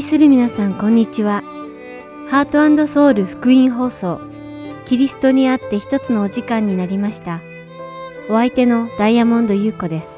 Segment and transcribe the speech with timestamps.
[0.00, 1.42] 愛する皆さんこんにちは。
[2.30, 4.18] ハートソウル福音放送
[4.86, 7.42] キリストにあって一つのお時間になりました。
[8.30, 10.08] お相手のダイヤモンド優子です。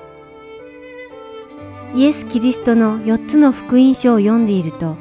[1.96, 4.96] イエス・キリストの4つの福音書を読んでいると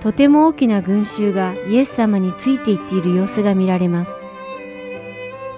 [0.00, 4.22] とても大きな群衆がイエス様についていっている様子が見られます。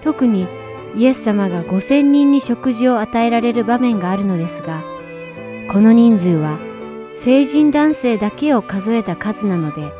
[0.01, 0.49] 特に
[0.97, 4.83] イエス様が5000人に食事を与えられる場面があるのですが
[5.71, 6.68] この人数は
[7.19, 9.91] 成人男性だけを数えた数なので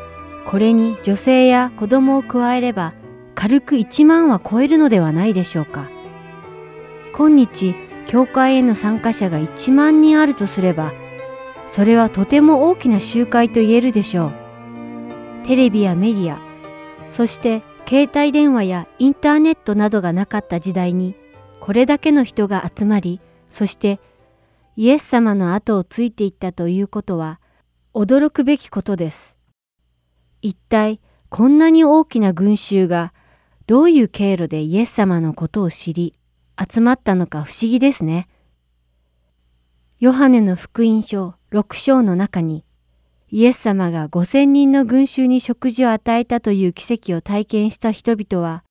[0.45, 2.93] これに女性や子供を加えれば
[3.35, 5.89] 軽く1万は超えるのではないでしょうか。
[7.13, 7.75] 今日
[8.07, 10.93] 教会への参加者が1万人あるとすれば
[11.67, 15.45] それはとても大きな集会と言えるでしょう。
[15.45, 16.39] テレビやメディア
[17.11, 21.15] そして携帯電話やインターネットなどがなかった時代に
[21.59, 23.99] これだけの人が集まりそして
[24.81, 27.41] イエス様の後をついていったということは
[27.93, 29.37] 驚くべきことです。
[30.41, 33.13] 一体こんなに大きな群衆が
[33.67, 36.13] どういう経路でイエス様のことを知り
[36.57, 38.29] 集まったのか不思議ですね。
[39.99, 42.63] ヨハネの福音書6章の中に
[43.27, 48.63] イエス様が5000人の群衆に食事を与えたという奇跡を体験した人々は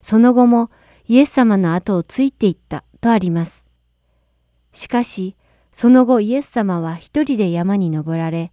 [0.00, 0.70] その後も
[1.08, 3.66] イエス様の後をついていったとあります。
[4.72, 5.34] しかし
[5.76, 8.50] その後イエス様は一人で山に登られ、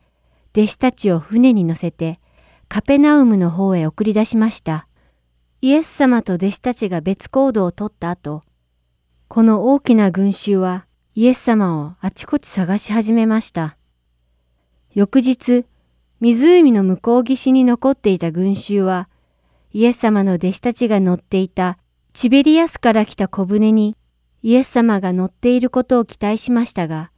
[0.52, 2.20] 弟子たちを船に乗せて
[2.68, 4.90] カペナウムの方へ送り出しました。
[5.62, 8.42] イエス様と弟子たちが別行動をとった後、
[9.30, 13.78] この大きな群衆はイエス様をあちこち探し始めました。
[14.94, 15.64] 翌日、
[16.20, 19.08] 湖の向こう岸に残っていた群衆は、
[19.72, 21.78] イエス様の弟子たちが乗っていた
[22.12, 23.96] チベリアスから来た小舟に
[24.42, 27.12] イエス様が乗っていることを期待しましたが、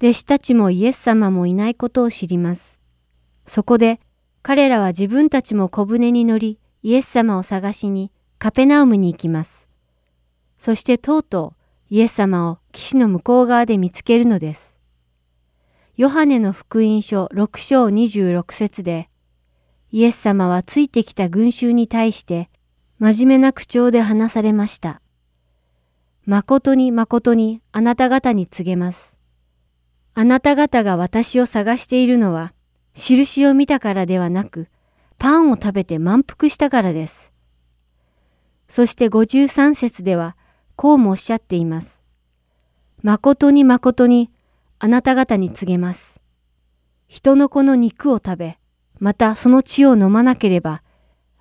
[0.00, 2.80] 弟子たちもイエス様もいないことを知ります。
[3.46, 4.00] そこで
[4.42, 9.66] 彼らは自分たちも小舟に乗りイエス様を探しにカペナウムに行きます。
[10.56, 11.54] そしてとうと
[11.90, 14.76] うイエス様を岸の向こう側で見つけるのです。
[15.96, 19.08] ヨハネの福音書6章26節で
[19.90, 22.50] イエス様はついてきた群衆に対して
[23.00, 25.00] 真面目な口調で話されました。
[26.24, 29.17] 誠に誠にあなた方に告げます。
[30.20, 32.52] あなた方が私を探しているのは、
[32.92, 34.66] 印を見たからではなく、
[35.16, 37.32] パンを食べて満腹したからです。
[38.68, 40.36] そして53節では、
[40.74, 42.02] こうもおっしゃっています。
[43.04, 44.32] 誠に誠に、
[44.80, 46.18] あなた方に告げます。
[47.06, 48.58] 人の子の肉を食べ、
[48.98, 50.82] またその血を飲まなければ、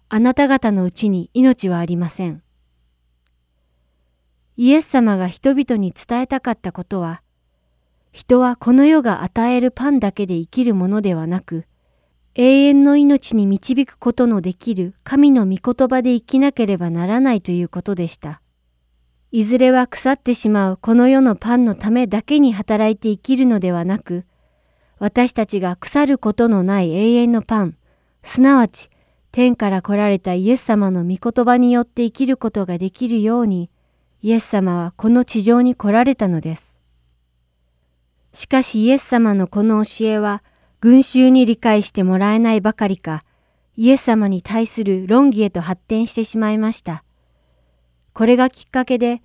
[0.07, 2.43] あなた方のうちに命はありません。
[4.55, 7.23] イエス様が人々に伝えたかったことは、
[8.17, 11.67] 人はこの世が与えるパンだけで生きるものではなく、
[12.33, 18.41] 永遠の命に導くことのできる神の御言葉で生きなければならないということでした。
[19.31, 24.25] いずれは腐ってしまうこの世のパンのためだけに働いて生きるのではなく、
[24.97, 27.77] 私たちが腐ることのない永遠のパン、
[28.23, 28.89] すなわち
[29.31, 33.69] 天から来られたイエス様の御言葉によって生きることができるように、
[34.23, 36.76] イエス様はこの地上に来られたのです。
[38.37, 40.43] しかしイエス様のこの教えは
[40.79, 43.23] 群衆に理解してもらえないばかりか、
[43.75, 47.03] イエス様に対する論議へと発展してしまいました。
[48.13, 49.23] これがきっかけで、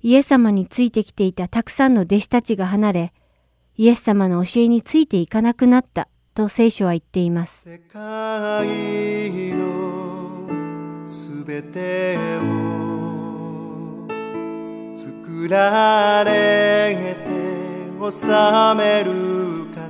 [0.00, 3.12] イエス様についてきていたたくさんの弟子たちが離れ、
[3.76, 7.68] イエス様の教えについていかなくなったと聖書は言っています。
[7.68, 8.00] 世界
[9.56, 14.06] のすべてを
[14.96, 17.41] 作られて
[18.10, 18.26] 治
[18.76, 19.12] める
[19.72, 19.80] 方。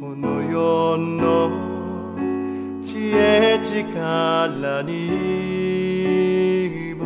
[0.00, 1.50] この世の
[2.82, 7.04] 知恵力にも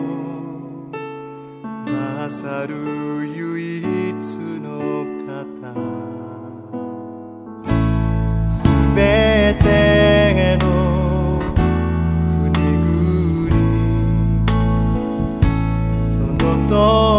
[2.20, 3.84] 勝る唯一
[4.62, 5.74] の方。
[8.48, 8.62] す
[8.94, 10.64] べての
[12.28, 12.84] 国々。
[16.14, 16.38] その
[16.68, 17.13] 富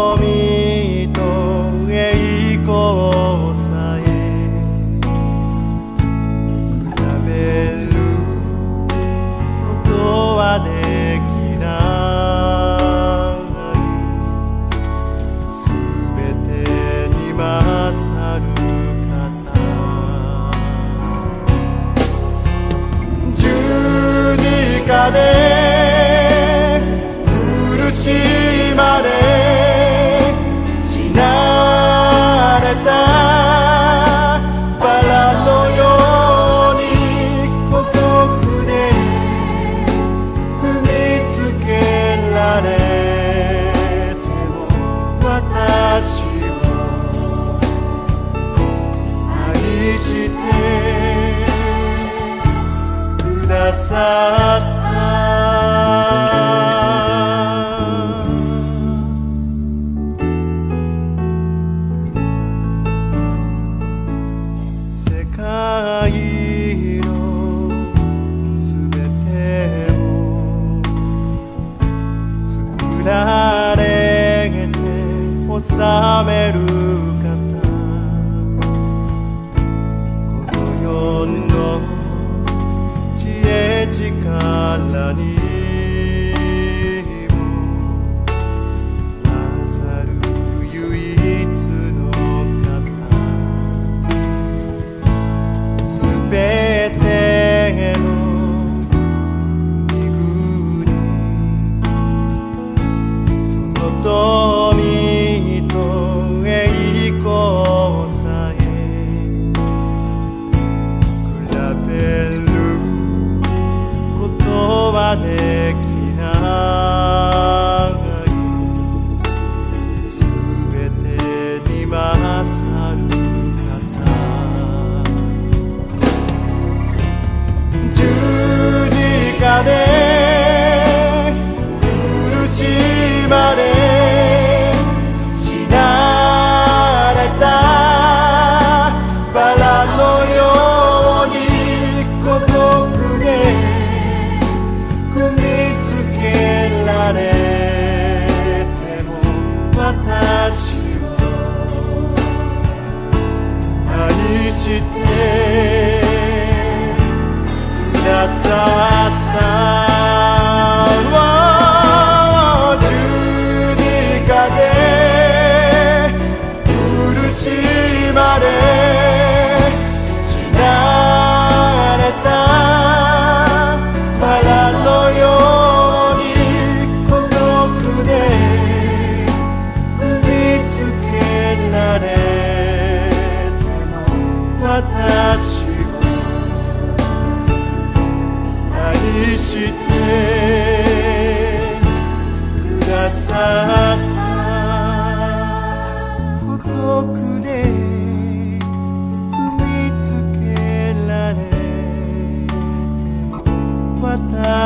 [83.14, 85.55] 지혜지 갈라니.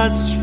[0.06, 0.39] イ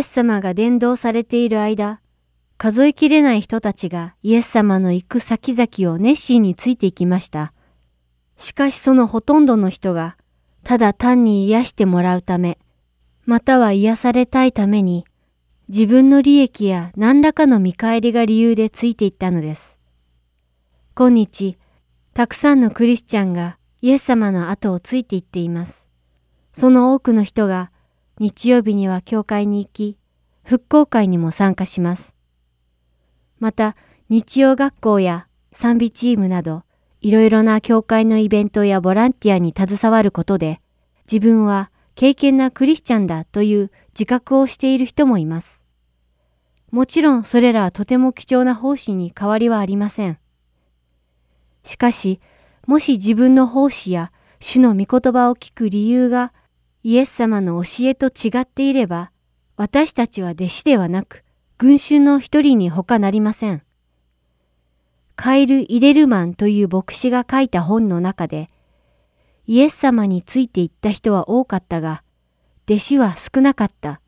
[0.00, 2.00] エス様が伝道されている間、
[2.56, 7.52] 数えきれない人たちがイエス様の行く先々を熱心についていきました。
[8.38, 10.16] しかしそのほとんどの人が、
[10.64, 12.58] ただ単に癒してもらうため、
[13.26, 15.04] または癒されたいために、
[15.68, 19.78] 自分の利益や何らかの見返りが理由でついていったのです。
[20.94, 21.58] 今日、
[22.14, 25.88] たくさんのクリスチャンがイエス様の後をついていっています。
[26.54, 27.70] その多くの人が
[28.20, 29.96] 日曜日には教会に行き、
[30.44, 32.14] 復興会にも参加します。
[33.38, 33.76] また、
[34.10, 36.64] 日曜学校や賛美チームなど、
[37.00, 40.60] いろいろな教会のイベントやボランティアに携わることで、
[41.10, 45.64] 自分は敬虔なクリスチャンだという自覚をしている人もいます。
[46.70, 50.18] もちろんそれらはとても貴重な奉仕に変わりはありません。
[51.64, 52.20] しかし、
[52.66, 56.34] もし自分の奉仕や主の御言葉を聞く理由が
[56.82, 59.10] イエス様の教えと違っていれば、
[59.56, 61.24] 私たちは弟子ではなく、
[61.58, 63.62] 群衆の一人に他なりません。
[65.14, 68.48] カイル・イデルマンという牧師が書いた本の中で、
[69.46, 72.02] イエス様についていった人は多かったが、
[72.66, 74.00] 弟子は少なかった、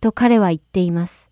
[0.00, 1.30] と彼は言っています。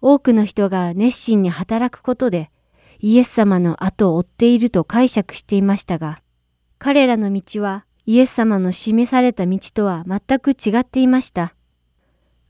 [0.00, 2.50] 多くの人が熱心に働くことで、
[2.98, 6.20] イエス様の後を追っていると解釈していましたが、
[6.78, 11.54] 彼らの道はイエス様の示された道とは全く違っていました。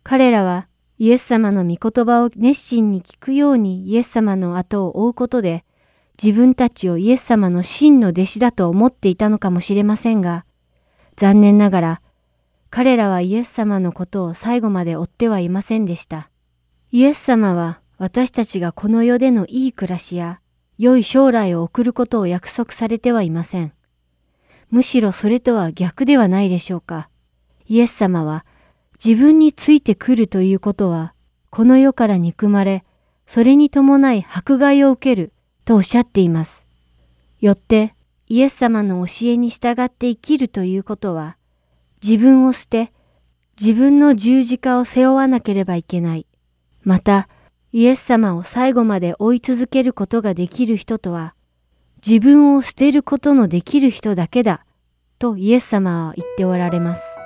[0.03, 5.67] 彼らはイエス様の御言葉を熱心に聞くようにイエス様の後を追うことで、
[6.23, 10.47] 自分たちをイエス様の真の弟子だと思っていたのかもしれませんが、
[11.17, 12.03] 残念ながら、
[12.71, 16.31] 彼らはイエス様のことを最後まで追ってはいませんでした。
[16.91, 20.41] イエス様は私たちがこの世でのいい暮らしや
[20.79, 23.75] 良い将来を送ることを約束されてはいません。
[24.71, 27.09] むしろそれとは逆ではないでしょうか。
[27.67, 28.45] イエス様は
[29.05, 31.15] 自分についてくるということは、
[31.51, 32.85] この世から憎まれ、
[33.27, 35.33] それに伴い迫害を受ける
[35.65, 36.67] とおっしゃっています。
[37.41, 37.95] よって、
[38.29, 41.37] イエス様の教えに従って生きるということは、
[42.03, 42.93] 自分を捨て、
[43.61, 46.27] 自分の十字架を背負わなければいけない。
[46.83, 47.29] また、
[47.73, 51.35] イエス様を最後まで追い続けることができる人とは、
[52.07, 54.65] 自分を捨てることのできる人だけだ、
[55.19, 57.20] とイエス様は言っておられます。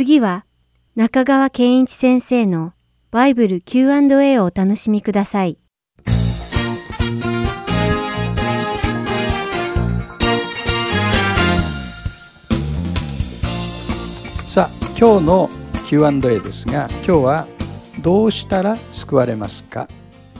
[0.00, 0.46] 次は
[0.96, 2.72] 中川健一先生の
[3.10, 5.58] バイブル Q&A をお楽しみください。
[14.46, 15.50] さあ今日の
[15.86, 17.46] Q&A ですが今日は
[18.00, 19.86] どうしたら救われますか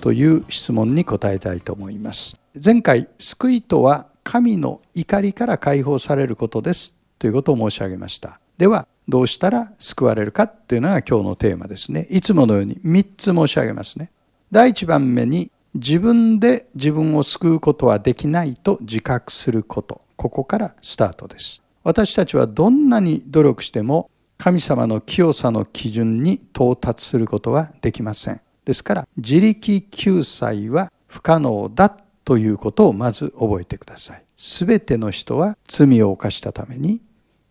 [0.00, 14.10] という質問に答えたいと思います前回救いとは神の怒りから解放されることですということを申し上げましたではどうしたら救われるかというのが今日のテーマですねいつものように3つ申し上げますね
[14.50, 28.40] 第1番目に自分で自分を救うことはできないと自覚することここからスタートです私たちはどんなに努力しても神様の清さの基準に到達することはできません。
[28.64, 34.22] ですから自力救済は不可能だということをまず覚えてください。
[34.38, 37.02] すべての人は罪を犯したために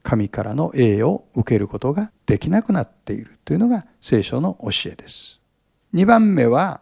[0.04, 5.40] 神からの栄誉を受けることができなくなっているというのが聖書の教えです。
[5.94, 6.82] 2番目は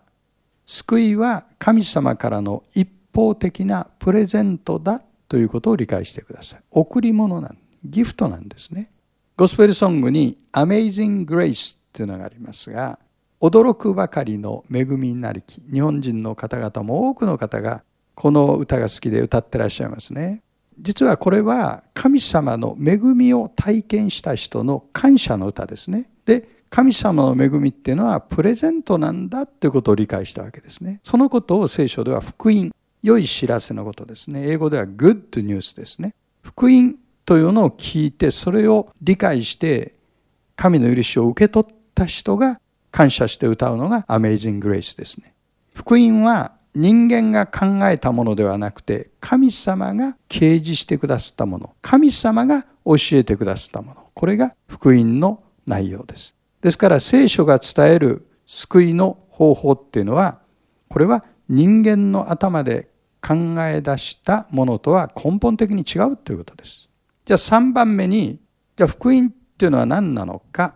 [0.65, 6.59] 救いは神様からの一方的なプレゼントだということを理解してください。
[6.71, 8.91] 贈り物なん、ギフトなんですね。
[9.37, 12.99] ゴスペルソングに Amazing Grace というのがありますが、
[13.39, 15.61] 驚くばかりの恵みなりき。
[15.71, 17.83] 日本人の方々も多くの方が
[18.15, 20.41] この歌が好きで歌ってらっしゃいますね。
[20.79, 26.09] 実はこれは神様の恵みを体験した人の感謝の歌ですね。
[26.25, 30.99] で、神様の恵みっていうのはプレゼントなんだということを理解したわけですね。
[31.03, 32.71] そのことを聖書では福音
[33.03, 34.49] 良い知らせのことですね。
[34.49, 36.13] 英語では good news ですね。
[36.41, 39.95] 福音というのを聞いて、それを理解して、
[40.55, 42.59] 神の許しを受け取った人が
[42.91, 45.33] 感謝して歌うのが Amazing Grace ですね。
[45.73, 56.35] 福音は人間が考えたものではなくて、神様が掲示してくださったもの、神様が教えてくださったもの、これが福音の内容です。
[56.61, 60.39] ですから聖書が伝える救いの方法っていうのは、
[60.87, 62.89] これは人間の頭で
[63.27, 63.33] 考
[63.65, 66.89] え出したものとは根本的に違うということです。
[67.25, 68.39] じゃあ3番目に、
[68.75, 70.75] じゃあ福音っていうのは何なのか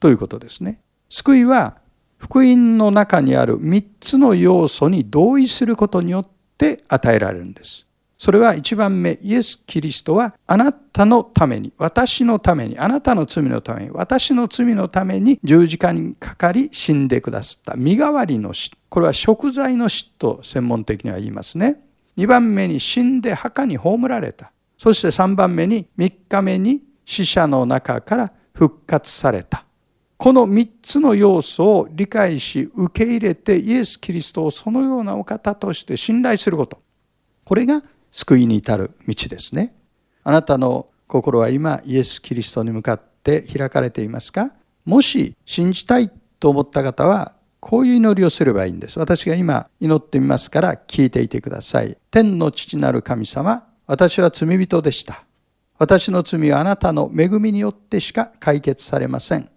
[0.00, 0.80] ということですね。
[1.10, 1.76] 救いは
[2.18, 6.28] 福音の中にある3つの要素に同意することによっ
[6.58, 7.86] て与えられるんです。
[8.18, 18.72] それは一番目、イエス・キリストはあなたのために、私のために、あなたの罪のために、私の罪のために十字架にかかり死んでくださった身代わりの死。
[18.88, 21.80] これは食材の死と専門的には言いますね。
[22.16, 24.50] 2番目に死んで墓に葬られた。
[24.76, 29.64] そして3番目に3日目に死者の中から復活された。
[30.18, 36.82] この3つの要素を理解し受け入れてイエス・キリストをそのようなお方として信頼すること。
[37.44, 39.76] これが救いに至る道ですね。
[40.24, 44.52] あなたの心は今イエス・キリストに向かって開かれていますか？
[44.84, 48.98] もし信じたいと思った方はこういう祈りをすればいいんです。
[48.98, 51.96] 私が今祈ってみますから聞いていてください。
[52.10, 55.22] 天の父なる神様、私は罪人でした。
[55.78, 59.48] 私の罪はあなたの恵みによってしか解決されません。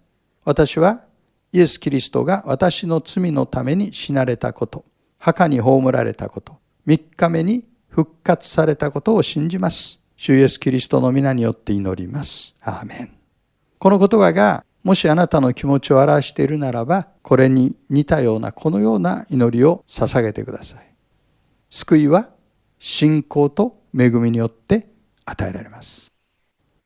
[0.44, 1.04] 私は
[1.52, 4.84] イエス・キリストが私の罪のために死なれたこと、
[5.18, 10.00] 墓に葬られたこと、3日目に復活されたことを信じます。
[10.16, 12.54] 主イエス・キリストの皆によって祈ります。
[12.62, 13.12] アーメン。
[13.78, 20.94] この言葉がもしあなたの気持ちを表しているならば、これに似たようなこのような祈りを捧げてください。
[21.70, 22.30] 救いは
[22.78, 24.88] 信仰と恵みによって
[25.24, 26.12] 与えられます。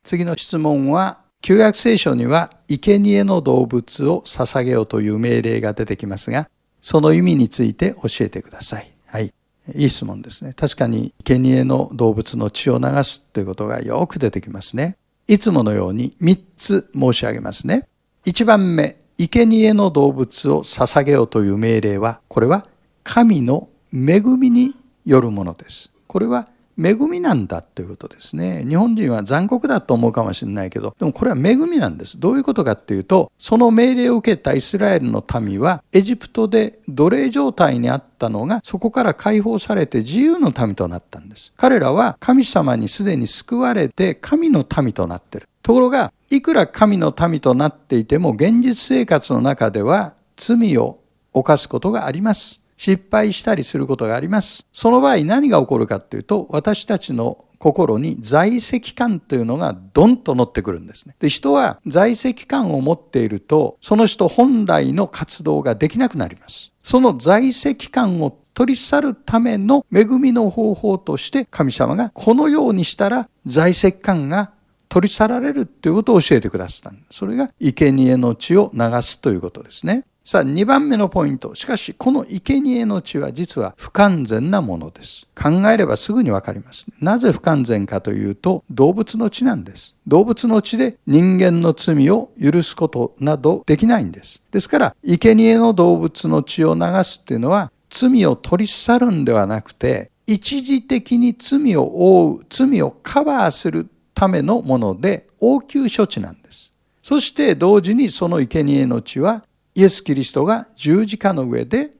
[0.03, 6.49] 次の質問は、旧約聖書には生贄の動物を捧げようという命令が出てきますが、
[6.81, 8.93] その意味について教えてください。
[9.07, 9.33] はい。
[9.75, 10.53] いい質問ですね。
[10.55, 14.97] 確かに生贄の動物の血を流すということがよく出てきますね。
[15.29, 17.89] いつものように3つ申し上げますね。
[18.27, 22.67] 1番目、生贄の動物を捧げようという命令は、これは
[23.03, 24.75] 神の恵みに
[25.05, 25.91] よるものです。
[26.07, 26.49] これは
[26.79, 28.65] 恵みなんだということですね。
[28.69, 32.21] 日本人は残酷だと思うかもしれないけど、でもこれは恵みなんです。
[32.21, 41.53] どういうことかっていうと、その命令を受けたイスラエルの民は、エジプトで奴隷状態にあったのが、そこから解放されて自由の民となったんです。
[41.57, 45.49] 彼らは神様にすでに救われて神の民となっている。
[45.63, 50.99] ところが、いくら神の民となっていても、現実生活の中では罪を
[51.33, 52.66] 犯すことがあります。
[52.77, 54.67] 失敗したりすることがあります。
[54.73, 61.17] その場合何が起こるかというと、私たちの心に在籍感というのがドンと乗ってくるんですね。
[61.19, 66.73] で、人は在籍感を持っていると、その人本来の活動ができなくなります。
[66.83, 74.53] その在籍感を取り去るための恵みの方法として神様がこのようにしたら在籍感が
[74.89, 80.05] 取り去られるということを教えてくださったそれが生贄の血を流すということですね。
[80.27, 81.55] さあ、2番目のポイント。
[81.55, 85.29] しかし、この生贄の血は実は不完全なものです。
[85.41, 89.95] 考えればすぐにわかります、なぜ不完全かというと、動物の血なんです。
[90.05, 94.43] 動物の血で人間の罪を許すことなどできないんです。
[94.51, 106.73] ですから、生贄の動物の血を流すっていうのは、罪を取り去るんではなくて、一時的に罪を覆う、罪をカバーするためのもので、応急処置なんです。
[107.01, 109.45] そして同時にその生贄の血は
[109.77, 111.91] イエス・キリストが十字架の上で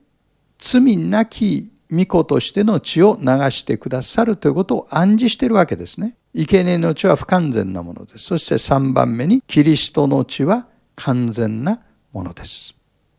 [0.59, 6.17] 罪なき御子としての血を流してくださるということを暗示しているわけですね。
[6.35, 8.25] 生贄の血は不完全なものです。
[8.25, 11.81] そして3番目にキリストの血は完全な
[12.13, 12.75] ものです。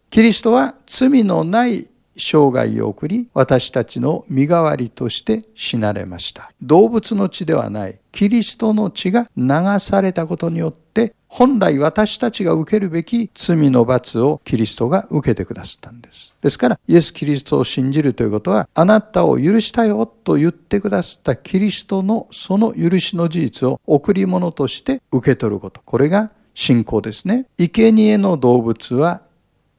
[0.09, 6.51] キリストは罪のない生涯を送り、私たちの身代わりとして死なれました。
[6.61, 9.45] 動物の血ではない、キリストの血が流
[9.79, 16.33] されたことによって、本来私たちが受けるべき罪の罰をキリストが受けてくださったんです。
[16.41, 25.81] ですから、イエス・キリストを信じるということは、あなたを許したよと言ってくださったキリストのその許しの事実を贈り物として受け取ること。
[25.85, 27.45] これが信仰ですね。
[27.57, 29.21] 生贄の動物は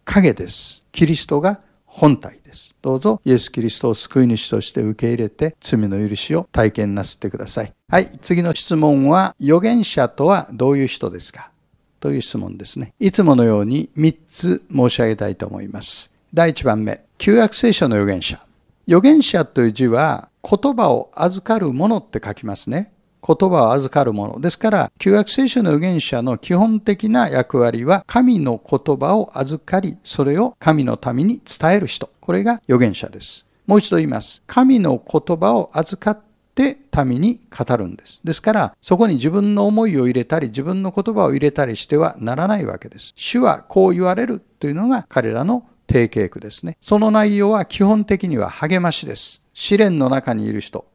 [0.04, 0.84] 影です。
[0.92, 1.60] キリストが
[1.98, 2.76] 本体です。
[2.80, 7.74] どうぞイエス・キリストを救い主として受け入れて罪の許しを体験なすってください。
[7.88, 11.50] はい、次の質問は預言者とはどういう人ですか？
[11.98, 12.94] という質問ですね。
[13.00, 16.12] いつものように3つ申し上げたいと思います。
[16.32, 18.40] 第1番目、旧約聖書の預言者。
[18.86, 22.92] 預言者という字は言葉を預かるものって書きますね。
[23.26, 24.40] 言葉を預かるもの。
[24.40, 32.10] ですから、旧約聖書の預言者の基本的な役割は、神の言葉を預かり、それを神のために伝える人。
[32.20, 33.46] これが預言者です。
[33.66, 34.42] もう一度言います。
[34.46, 36.22] 神の言葉を預かっ
[36.54, 38.20] て民に語るんです。
[38.24, 43.12] ですから、そこに自分の思いを入れたり、自分の言葉を入れたりしてはならないわけです。
[43.14, 46.76] 主はこう言われるというのが彼らの定型句ですね。
[46.80, 49.42] その内容は基本的には励ましです。
[49.54, 50.86] 試練の中にいる人、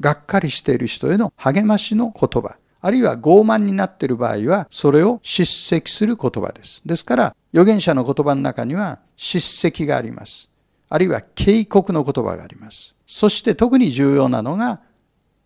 [0.00, 6.82] がっかりしている人への励ましの言葉、あるいは傲慢になっている場合は、それを叱責する言葉です。
[6.84, 10.50] ですから、預言者の言葉の中には叱責があります。
[10.90, 12.94] あるいは警告の言葉があります。
[13.06, 14.80] そして特に重要なのが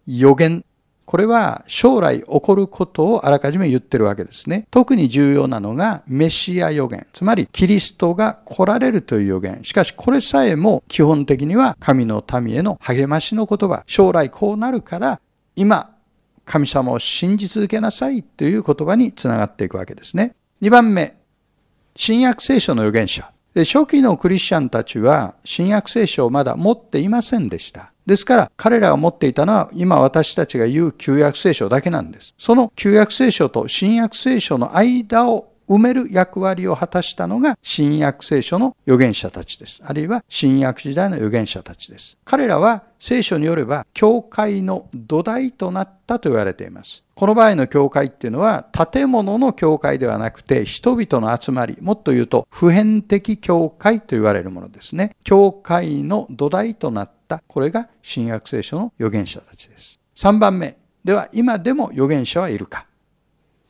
[0.06, 0.64] 予言
[1.08, 4.66] これは将来起こることをあらかじめ言ってるわけですね。
[4.70, 7.06] 特に重要なのがメシア予言。
[7.14, 9.60] つまりキリストが来られるという予言。
[9.62, 13.84] しかしこれさえも基本的には神の民への励ましの言葉。
[13.86, 15.18] 将来こうなるから
[15.56, 15.96] 今
[16.44, 20.34] 神様を信じ続けなさいという言葉につながっていくわけですね。
[20.60, 21.16] 2番目、
[21.96, 23.32] 新約聖書の預言者。
[23.54, 27.92] で初期のクリスチャンたちは新約聖書をまだ持っていませんでした。
[28.06, 32.34] ですから彼らが持っていたのは今私たちが言う旧約聖書だけなんです。
[32.38, 39.80] その旧約聖書と新約聖書の間を埋める役割を果たしたのが新約聖書の預言者たちです。
[39.84, 42.16] あるいは新約時代の預言者たちです。
[42.24, 47.04] 彼らは聖書によれば教会の土台となったと言われています。
[47.14, 55.16] この場合の教会っていうのは建物の教会ではなくて人々の集まり、もっと言うと普遍的教会と言われるものですね。
[55.24, 60.00] 教会の土台となった、これが新約聖書の預言者たちです。
[60.16, 60.78] 3番目。
[61.04, 62.87] では今でも預言者はいるか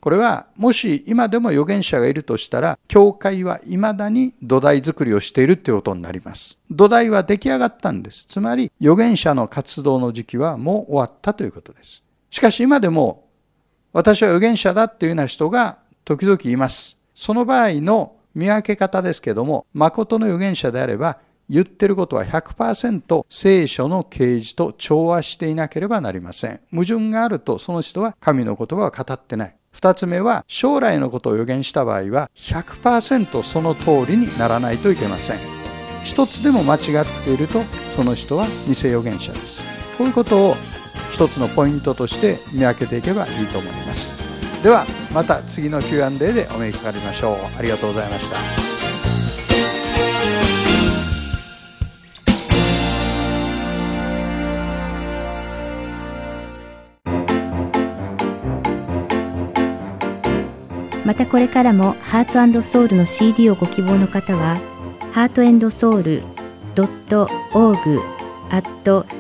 [0.01, 13.29] これはもし今でも預言者がいるとしたら教会は未だに土台作りをしているということになります土台は出来上がったんですつまり預言者の活動の時期はもう終わったということですしかし今でも
[13.93, 21.19] 私は預言者だっていうような人が時々いますその場合の見分け方ですけども誠の預言者であれば
[21.51, 26.61] 言ってることは100%聖書の啓示と調和していなければなりません。
[26.71, 29.57] 矛盾があるとその人は神の言葉を語ってない。
[29.79, 35.39] 二つ目は将来のことを予言した場合は100%その通りにならないといけません。
[36.03, 36.81] 一つでも間違っ
[37.25, 37.63] ていると
[37.95, 39.63] その人は偽予言者です。
[39.97, 40.57] こういうことを
[41.13, 44.21] 一つのポイントとして見分けていけばいいと思います。
[44.65, 47.37] ではまた次の Q&A でお目にかかりましょう。
[47.57, 48.88] ありがとうございました。
[61.09, 64.59] またこれからもハートソウルの CD をご希望の方は、
[65.11, 66.23] ハートソウル
[66.75, 68.03] .org
[68.51, 68.69] at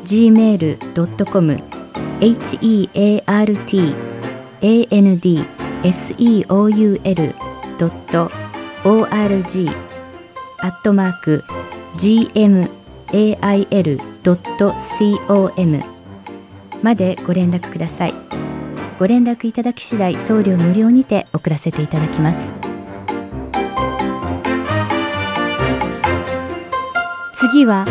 [0.04, 1.62] gmail.com
[2.20, 2.58] heart
[4.94, 5.18] and
[5.82, 6.58] seoul.org
[10.60, 11.42] アットマーク
[11.96, 12.68] gmail.com
[16.82, 18.57] までご連絡ください。
[18.98, 22.52] ご連絡いただき次第送料無料にて送らせていただきます
[27.32, 27.84] 次は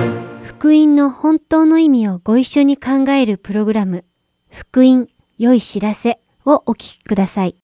[0.43, 4.03] 福音の本当の意味をご一緒に考えるプログラム
[4.49, 7.55] 福音良い知らせをお聞きください。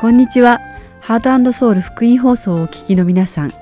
[0.00, 0.60] こんにちは。
[1.00, 3.52] ハートソウル福音放送をお聞きの皆さん。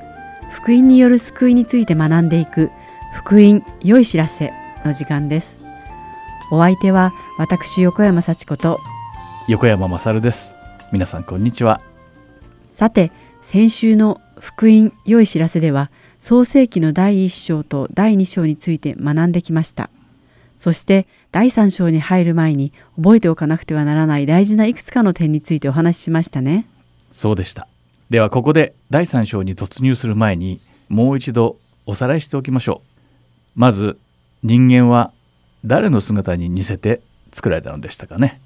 [0.51, 2.71] 福音による救いについて学んでいく
[3.21, 4.51] 福音良い知らせ
[4.83, 5.63] の時間です。
[6.51, 8.81] お相手は私横山幸子と
[9.47, 10.55] 横山勝です。
[10.91, 11.83] 皆さんこんにちは。
[12.73, 19.91] さて、先週の福音良い知らせでは創世記の第1章と第2章について学んできました。
[20.57, 26.67] そして第3章に入る前に覚えておかなくてはならない大事ないくつかの点についてお話ししましたね。
[27.13, 27.69] そうでした。
[28.09, 32.90] ではここで第3章に突入する前にもう一度おさらいしておきましょう。
[33.55, 33.99] まず
[34.43, 35.13] 人間は
[35.65, 38.41] 誰の姿に似せて作られたのでしたかね？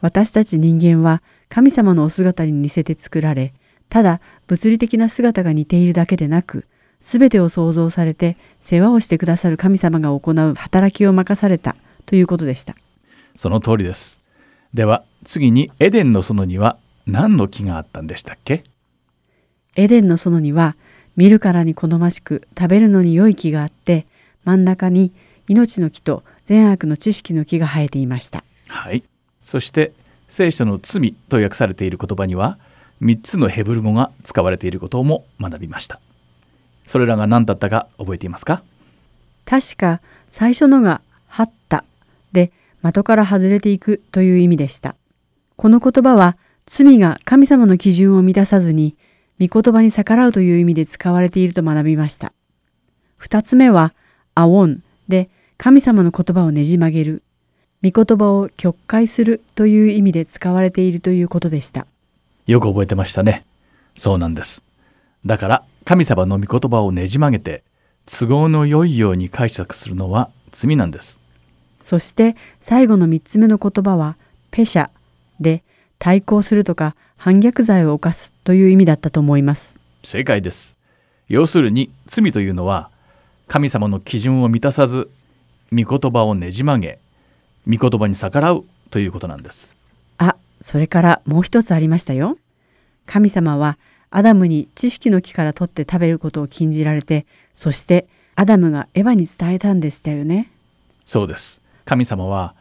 [0.00, 3.52] 私たち人間は神様のお姿に似せて作られ、
[3.88, 6.66] ただ物理的な姿が似ているだけでなく、
[7.00, 12.74] すべてを創造されて世話をしてくださる神様が行う働きを任されたということでした。
[13.36, 14.20] その通りです。
[14.74, 18.64] では次にエデンの園には何の木があったんでしたっけ？
[19.76, 20.76] エデンの園には
[21.16, 24.06] 見るからに好ましく食べるのに良い木があって
[24.48, 25.12] 真ん中に
[25.46, 28.42] 命の木と善悪の知識の木が生えていました。
[28.68, 29.04] はい。
[29.42, 29.92] そして
[30.26, 32.58] 聖書の罪と訳されている言葉には
[33.02, 36.00] 3つのヘブル語が使われていることも学びました。
[36.86, 38.62] それらが何だったか覚えていますか？
[39.44, 41.84] 確か最初のが「はった」
[42.32, 42.50] で
[42.82, 44.96] 的から外れていくという意味でした。
[45.56, 48.96] この言葉は罪が神様の基準を満たさずに
[49.38, 52.32] 御言葉に逆らうという意味で使われていると学びました。
[53.18, 53.92] 二つ目は
[54.38, 57.22] 「アオン」で神様の言葉をねじ曲げる
[57.82, 61.86] 御言葉を曲解するという意味で使われているということでした。
[62.46, 63.44] よく覚えてましたね。
[63.96, 64.62] そうなんです。
[65.26, 67.64] だから神様の御言葉をねじ曲げて
[68.06, 71.20] 都合の良いように解釈するのは罪なんです。
[71.82, 74.16] そして最後の3つ目の言葉は
[74.52, 74.90] ペシャ
[75.40, 75.64] で
[75.98, 79.80] 対抗するとか反逆罪を犯すという意味だったと思います。
[80.04, 80.76] 正解です。
[81.28, 82.90] 要するに罪というのは
[83.48, 85.10] 神様の基準を満たさず
[85.72, 86.98] 御言葉をねじ曲げ
[87.66, 89.74] 御言葉に逆らうということなんです。
[90.18, 92.38] あ、それからもう一つありましたよ。
[93.06, 93.78] 神様は
[94.10, 98.06] アダムに知識の木から取って食べることを禁じられて、そして
[98.36, 100.50] アダムがエヴァに伝えたんでしたよね。
[101.04, 101.60] そうです。
[101.84, 102.54] 神様は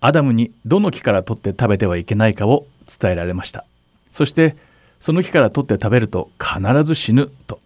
[0.00, 3.64] アダムにどの木から取って食べてはいけないかを伝えられました。
[4.10, 4.56] そして
[5.00, 7.60] その木から取って食べると必ず死ぬと。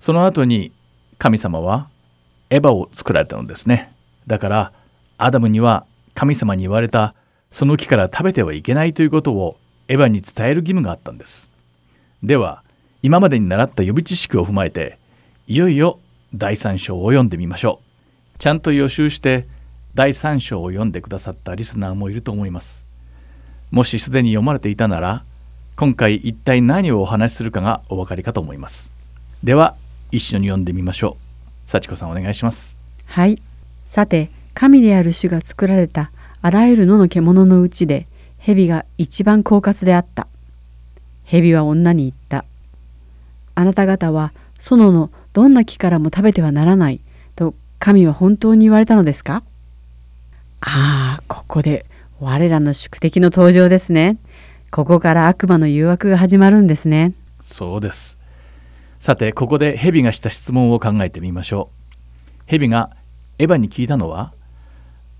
[0.00, 0.72] その後に
[1.18, 1.88] 神様は
[2.50, 3.92] エヴァを作られたのですね。
[4.26, 4.72] だから
[5.18, 7.14] アダムには神様に言われた
[7.50, 9.56] その木から食べてはいけないということを
[9.88, 11.50] エヴァに伝える義務があったんです。
[12.22, 12.62] では
[13.02, 14.98] 今までに習った予備知識を踏まえて
[15.46, 16.00] いよいよ
[16.34, 17.82] 第3章を読んでみましょ
[18.34, 19.46] うちゃんと予習して
[19.94, 22.86] 第3章を読んでくださったリスナーもいると思います
[23.70, 25.22] もしすでに読まれていたなら
[25.76, 28.90] 今回一体何をお話しするかがお分かりかと思います
[29.42, 29.76] では
[30.10, 31.23] 一緒に読んでみましょう
[31.66, 33.40] 幸子さんお願いしますはい
[33.86, 36.10] さて神である主が作られた
[36.42, 38.06] あらゆる野の獣のうちで
[38.38, 40.28] 蛇が一番狡猾であった
[41.24, 42.44] 蛇は女に言った
[43.54, 47.00] あなた方は園のどんな木からも食べてはならない
[47.36, 49.42] と神は本当に言われたのですか？
[50.60, 51.84] ああ、ここで
[52.20, 54.16] 我らの宿敵の登場ですね。
[54.70, 57.12] ここから悪魔の誘惑が始まるんですね。
[57.42, 58.18] そうです。
[59.04, 62.42] さて、ここで蛇がした質問を考えてみましょう。
[62.46, 62.96] 蛇が
[63.38, 64.32] エヴァに聞いたのは、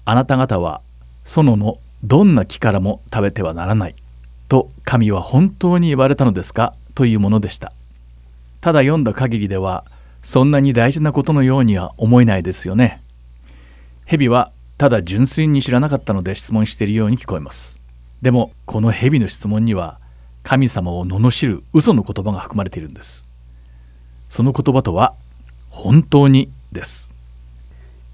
[0.06, 0.80] あなた方は
[1.26, 3.94] 園のどんな木からも食べてはならない
[4.48, 7.74] と神は本当に言われたのですかというものでした。
[8.62, 9.84] ただ読んだ限りでは
[10.22, 13.02] そんなに大事なことのようには思えないですよね。
[14.06, 17.78] 蛇はただ純粋に知らなかったので質問しているように聞こえます。
[18.22, 20.00] でもこの蛇の質問には
[20.42, 23.26] 神様を罵る嘘の言葉が含まれているんです。
[24.28, 25.14] その言葉とは
[25.70, 27.12] 本当にです。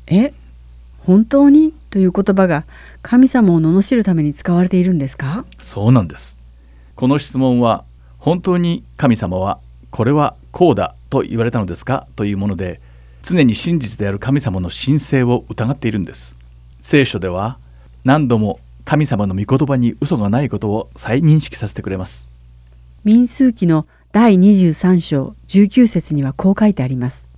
[0.06, 0.32] え
[1.00, 2.64] 本当にという言葉が
[3.02, 5.44] 神様を罵るために使われているんですか？
[5.60, 6.36] そうなんです。
[6.94, 7.84] この質問は
[8.18, 9.58] 本当に神様は
[9.90, 12.06] これはこうだと言われたのですか？
[12.16, 12.80] というもので
[13.22, 16.36] 常に真実である神様の神聖を疑っているんです
[16.80, 17.58] 聖書では
[18.04, 22.28] 何度も神様の御言葉に嘘がないことを再認識させてくれます
[23.04, 27.28] 民数記の第23章19節にはこう書いてあります。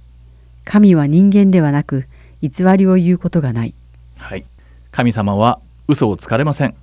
[0.64, 2.06] 神は人間ではなく
[2.40, 3.74] 偽りを言うことがない。
[4.16, 4.46] はい。
[4.90, 6.74] 神様は嘘をつかれません。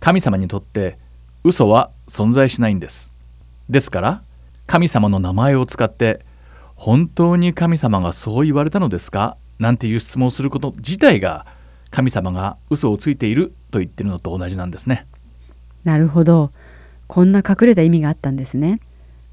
[0.00, 0.98] 神様にとって
[1.44, 3.12] 嘘は存在しないんです。
[3.70, 4.22] ですから
[4.66, 6.26] 神様の名前を使って
[6.74, 9.36] 本当に神様がそう言われたのですか？
[9.60, 11.46] なんていう質問をすること自体が
[11.92, 15.06] 神様が嘘をついていると言っているのと同じなんですね。
[15.84, 16.50] なるほど。
[17.06, 18.80] こんな隠れた意味があったんですね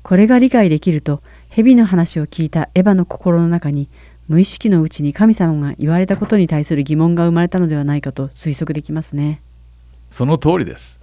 [0.05, 3.89] これが理解できると蛇の話を聞いたエヴァの心の中に
[4.27, 9.41] 無意識のうちに神様が言われたことに対する疑問が生まれたのではないかと推測できますね。
[10.11, 11.01] その通りです。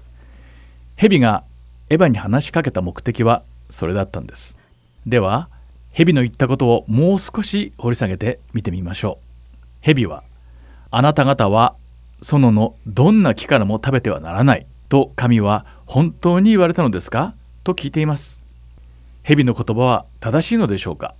[0.94, 1.42] 蛇が
[1.90, 4.56] エヴァに話しかけた目的はそれだったんです。
[5.04, 5.48] では
[5.90, 9.26] 蛇の言ったことをもう少し掘り下げて見てみましょう。
[9.80, 10.22] 蛇は
[10.92, 11.74] あなた方は
[12.22, 17.34] 園のどんな木からも食べてはならないと神は本当に言われたのですか？
[17.64, 18.41] と聞いています。
[19.22, 21.14] 蛇の言葉は正しいのでしょうか？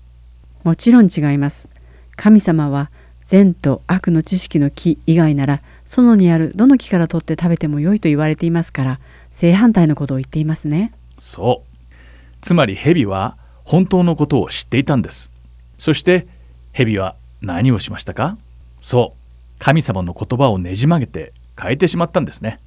[0.64, 1.68] もちろん違います。
[2.16, 2.90] 神様は
[3.26, 10.92] 善と悪の知識の木以外なら園にあるどの木から取って食べても良いと言われていますから正反対のことを言っていますね。
[11.18, 11.92] そう。
[12.40, 15.32] つまり蛇は本当のことを知っていたんです。
[15.78, 16.26] そして
[16.72, 18.36] 蛇は何をしましたか？
[18.80, 19.16] そう。
[19.60, 22.58] 神様の言葉をねじ曲げて変えてしまったんですね。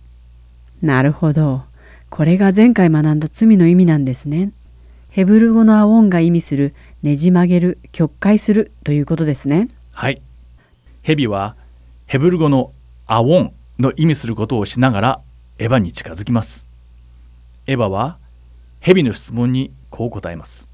[0.81, 1.63] なるほど。
[2.09, 4.51] これが前回学んだ罪の意味なんですね
[5.15, 9.69] ヘブル語のアオンが意味するねじ曲げる曲解するということですね。
[9.93, 10.21] はい。
[11.03, 11.55] 蛇は
[12.05, 12.73] ヘブル語の
[13.07, 15.21] アオンの意味することをしながら
[15.57, 16.67] エヴァに近づきます。
[17.65, 18.17] エヴァは
[18.81, 20.67] 蛇の質問にこう答えます。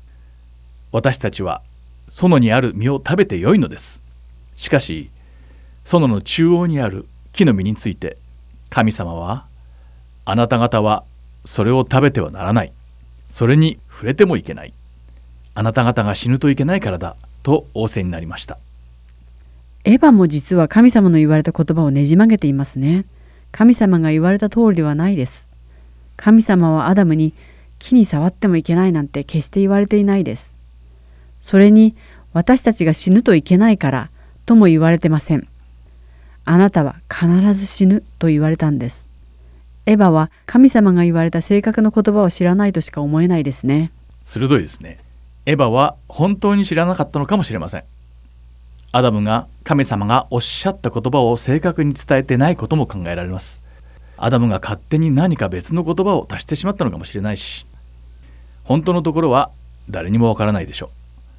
[0.91, 1.61] 私たちは
[2.09, 4.01] 園にある実を食べてよいのです。
[4.55, 5.11] しかし
[5.85, 8.17] 園の中央にある木の実について
[8.71, 9.45] 神様は
[10.25, 11.03] あなた方は
[11.45, 12.73] それを食べてはならない。
[13.31, 14.73] それに触れてもいけない。
[15.55, 18.57] あなた方が死ぬといけないからだと仰せになりました。
[19.85, 23.05] エヴァも実は神様の言われた言葉をねじ曲げていますね。
[23.51, 25.49] 神様が言われた通りではないです。
[26.17, 27.33] 神様はアダムに
[27.79, 30.57] 木に触ってもいけないなんて決して言われていないです。
[31.41, 31.95] それに
[32.33, 34.09] 私たちが死ぬといけないから
[34.45, 35.47] とも言われてません。
[36.43, 39.07] あなたは必ず死ぬと言われたんです。
[39.85, 43.91] エヴァは神様が言われた正確な言葉を知らないとしか思えないですね。
[44.23, 44.99] 鋭いですね。
[45.45, 47.83] エヴァは本当に知らなかったのかもしれません。
[48.91, 53.61] アダムが神様がおっしゃった言葉を正確に伝えてないことも考えられます。
[54.17, 57.65] アダムが勝手に何か別の言葉を足してしまったのかもしれないし、
[58.63, 59.49] 本当のところは
[59.89, 60.91] 誰にもわからないでしょ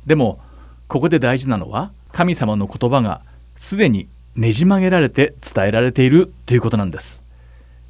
[0.07, 0.09] う。
[0.09, 0.41] でも、
[0.89, 3.23] ここで大事なのは神様の言葉が
[3.55, 7.23] すでにねじ曲げられて伝えられているということなんです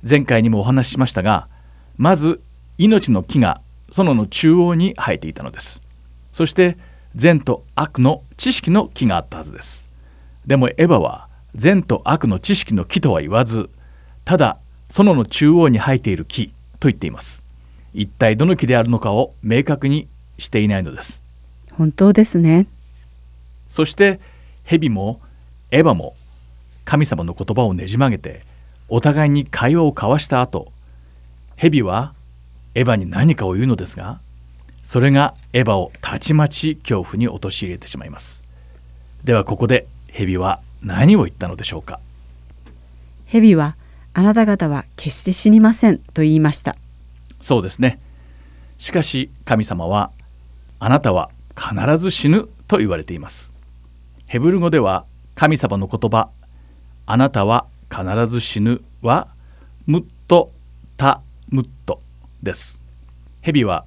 [0.09, 1.49] 前回にもお話ししましたが
[1.97, 2.41] まず
[2.79, 3.61] 命の木が
[3.93, 5.83] 園の中央に生えていたのです。
[6.33, 6.79] そして
[7.15, 9.91] 善と悪の知識の木があったはずです。
[10.47, 13.69] でもエヴァは善と悪の知識の木とは言わず
[14.25, 16.49] ただ園の中央に生えている木
[16.81, 17.45] と言っています。
[17.95, 21.23] 一体どの木であるのかを明確にしていないのです。
[21.73, 22.67] 本当ですね。
[23.69, 24.21] そして
[24.65, 25.21] 蛇も
[25.71, 26.17] エヴァも
[26.85, 28.44] 神様の言葉をねじ曲げて
[28.95, 30.71] お互いに会話を交わした後
[31.57, 32.13] 蛇は
[32.75, 34.21] エヴァに何かを言うのですが
[34.83, 38.43] それがエヴァをたちまち恐怖に陥れてしまいます。
[39.25, 42.01] ではここで蛇は何を言ったのでしょうか？
[43.25, 43.77] 蛇は
[44.13, 46.77] あなた方は決して死にませんと言いました。
[47.40, 47.99] そうですね。
[48.77, 50.11] しかし神様は
[50.81, 53.55] あなたは必ず死ぬと言われています。
[54.27, 56.29] ヘブル語では神様の言葉
[57.07, 59.29] あなたは必ず死ぬは
[59.87, 60.51] ムット
[60.97, 62.01] タムット
[62.43, 62.81] です
[63.43, 63.85] 蛇は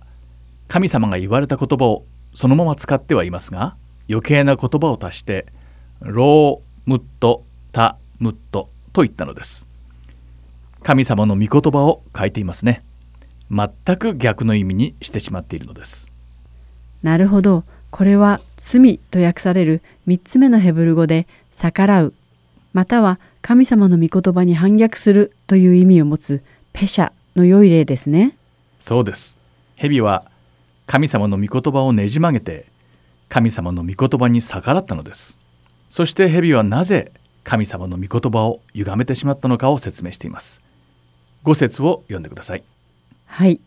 [0.67, 3.75] 神様が言われた言葉をそのまま使ってはいますが
[4.07, 5.47] 余計な言葉を足して
[6.01, 9.67] ロームットタムットと言ったのです。
[10.83, 12.83] 神様の御言葉を書いていますね。
[13.49, 16.07] 全く逆の意味にしてしまっているのです。
[17.01, 17.63] なるほど。
[17.89, 22.13] これは罪と訳される3つ目のヘブル語で逆らう
[22.73, 26.43] または神様の御言葉に反逆するという意味を持つ
[26.73, 28.35] ペシャの良い例ですね。
[28.79, 29.37] そうです。
[29.75, 30.25] 蛇は
[30.87, 32.65] 神様の御言葉をねじ曲げて
[33.29, 35.37] 神様の御言葉に逆らったのです。
[35.91, 37.11] そして蛇はなぜ
[37.43, 40.59] 神様の御言葉を歪めてしまったのかを説明しています。
[41.43, 42.63] 五節を読んでください。
[43.27, 43.61] はい。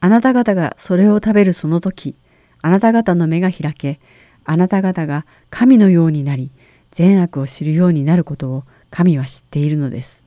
[0.00, 2.14] あなた方がそれを食べるその時、
[2.62, 4.00] あなた方の目が開け、
[4.46, 6.50] あなた方が神のようになり、
[6.92, 10.24] 善悪を知るようになることを神は知っているのです。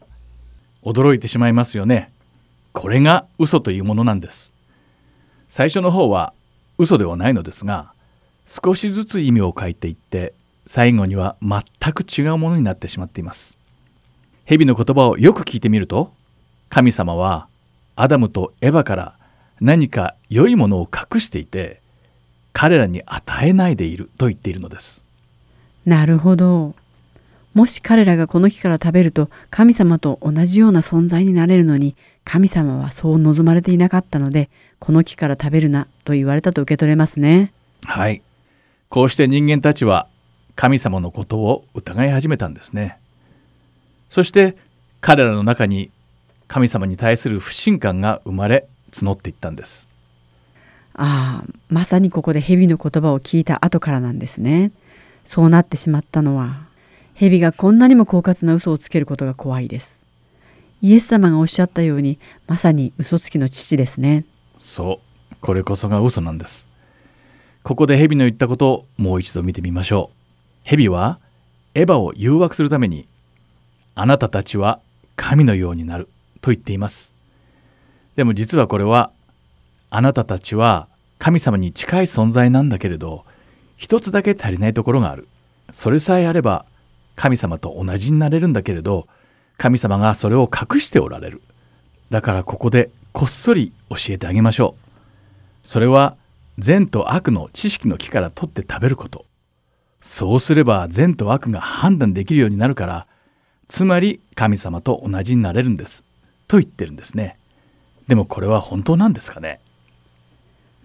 [0.84, 2.12] 驚いてしまいますよね。
[2.74, 4.52] これが嘘というものなんです。
[5.48, 6.34] 最初の方は
[6.78, 7.94] 嘘ではないのですが
[8.46, 10.34] 少しずつ意味を変えていって
[10.66, 11.64] 最後には全
[11.94, 13.58] く違うものになってしまっています。
[14.46, 16.12] 蛇の言葉をよく聞いてみると
[16.70, 17.48] 神様は
[17.96, 19.18] アダムとエヴァから
[19.62, 21.80] 何か良いものを隠していて
[22.54, 25.05] 彼らに与えないでいると言っているのです。
[25.86, 26.76] なるほど。
[27.54, 37.54] もし彼らがこの木から食べると神様と同じような存在になれるのに神様はそう望まれていなかったのでこの木から食べるなと言われたと受け取れますね。
[37.86, 38.22] はい
[38.90, 40.08] こうして人間たちは
[40.56, 42.98] 神様のことを疑い始めたんですね
[44.10, 44.56] そして
[45.02, 45.92] 彼らの中に
[46.48, 49.88] 神様に対する不信感が生まれ募っていったんです
[50.94, 54.72] ああまさにここで蛇の言葉を聞いた後からなんですね。
[55.26, 56.68] そうなってしまったのは
[57.14, 60.04] 蛇がこんなにも狡猾な嘘をつけることが怖いです。
[60.82, 64.26] イエス様がおっしゃったようにまさに嘘つきの父ですね。
[64.58, 66.68] そうこれこそが嘘なんです
[67.64, 70.18] ここで蛇の言ったことをもう一度見てみましょう
[70.64, 71.20] 蛇は
[71.74, 73.08] エヴァを誘惑するために
[73.96, 74.80] あなたたちは
[75.16, 76.10] 神のようになる
[76.42, 77.16] と言っています
[78.16, 79.12] でも実はこれは
[79.90, 80.88] あなたたちは
[81.20, 83.26] 神様に近い存在なんだけれど
[83.78, 85.28] 一つだけ足りないところがある。
[85.72, 86.66] それさえあれば
[87.16, 89.08] 神様と同じになれるんだけれど
[89.58, 91.42] 神様がそれを隠しておられる。
[92.10, 94.76] だからここでこっそり教えてあげましょ
[95.64, 95.68] う。
[95.68, 96.16] それは
[96.58, 99.26] 善と悪の知識の木から取って食べること。
[100.02, 103.08] そうすれば善と悪が判断できるようになるから
[103.68, 106.04] つまり神様と同じになれるんです。
[106.48, 107.38] と言ってるんですね。
[108.08, 109.60] でもこれは本当なんですかね？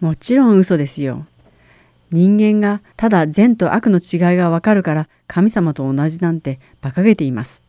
[0.01, 1.27] もちろん嘘ですよ。
[2.11, 7.63] 人間がただ善と悪の違いがわかるから神様と同じなんて馬鹿げています。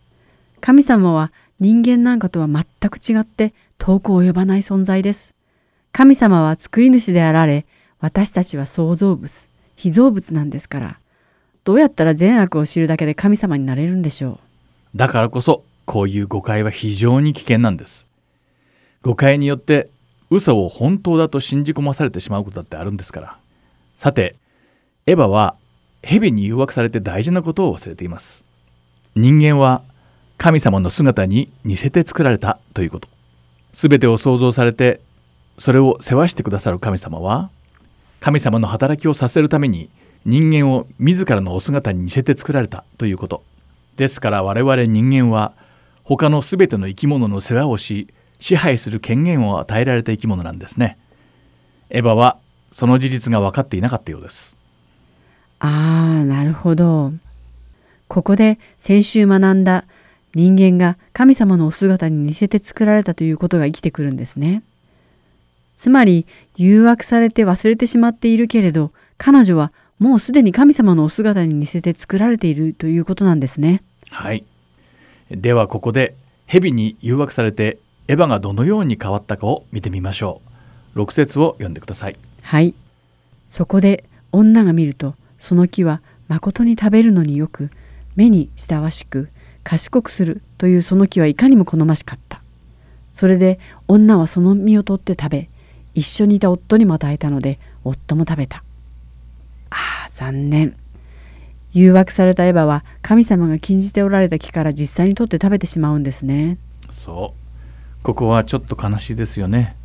[0.60, 5.34] 神様は人間なんかとは全く違って遠く及ばない存在です。
[5.92, 7.66] 神様は作り主であられ、
[8.00, 11.00] 私たちは創造物、被造物なんですから、
[11.64, 14.40] どうやったら善悪を知るだけで神様になれるんでしょ
[14.94, 14.98] う？
[14.98, 18.08] だからこそこういう誤解は非常に危険なんです
[19.04, 19.90] 誤解によって
[20.30, 23.38] 嘘を本当だと信じ込まされてしまうことだってあるんですから
[24.02, 24.36] さて
[25.06, 25.54] エヴァは
[26.02, 28.46] 蛇に誘惑されて大事なことを忘れています。
[29.14, 29.84] 人間は
[30.40, 33.08] 神様の姿に似せて作られたということ。
[33.74, 35.02] 全てを創造されて
[35.60, 37.52] それを世話してくださる神様は
[38.22, 39.92] 神様の働きをさせるために
[40.26, 43.44] 人間を自らのお姿に似せて作られたということ。
[43.98, 45.54] ですから我々人間は
[46.04, 48.08] 他の全ての生き物の世話をし
[48.40, 50.98] 支配する権限を与えられた生き物なんですね。
[51.92, 52.40] エヴァは
[52.72, 54.58] その事実が分かっていなかったようです
[55.60, 57.14] ああ、なるほど。
[58.08, 59.86] ここで先週学んだ
[60.34, 64.64] 人間が神様のお姿に似せて作られたということが生きてくるんですね。
[65.78, 66.26] つまり
[66.58, 73.82] 誘惑されて忘れてしまっているけれど彼女はもうすでに神様のお姿に似せて作られているということなんですね。
[74.10, 74.44] はい
[75.30, 76.16] ではここで
[76.48, 80.42] 蛇に誘惑されてエヴァがどのように変わったかを見てみましょ
[80.96, 82.74] う6節を読んでくださいはい。
[83.48, 87.70] そこで女が見るとその木は誠に食べるのによく
[88.16, 89.30] 目に親しく
[89.64, 92.42] 賢くするというその木はいかにも好ましかった。
[93.14, 95.50] それで女はその実を取って食べ
[95.94, 98.64] 一緒にいた夫にも与えたので夫も食べた。
[99.70, 100.76] ああ残念。
[101.74, 106.58] 誘惑されたエヴァは神様が禁じておられた木から実際に取って食べてしまうんですね。
[106.90, 109.76] そうここはちょっと悲しいですよね、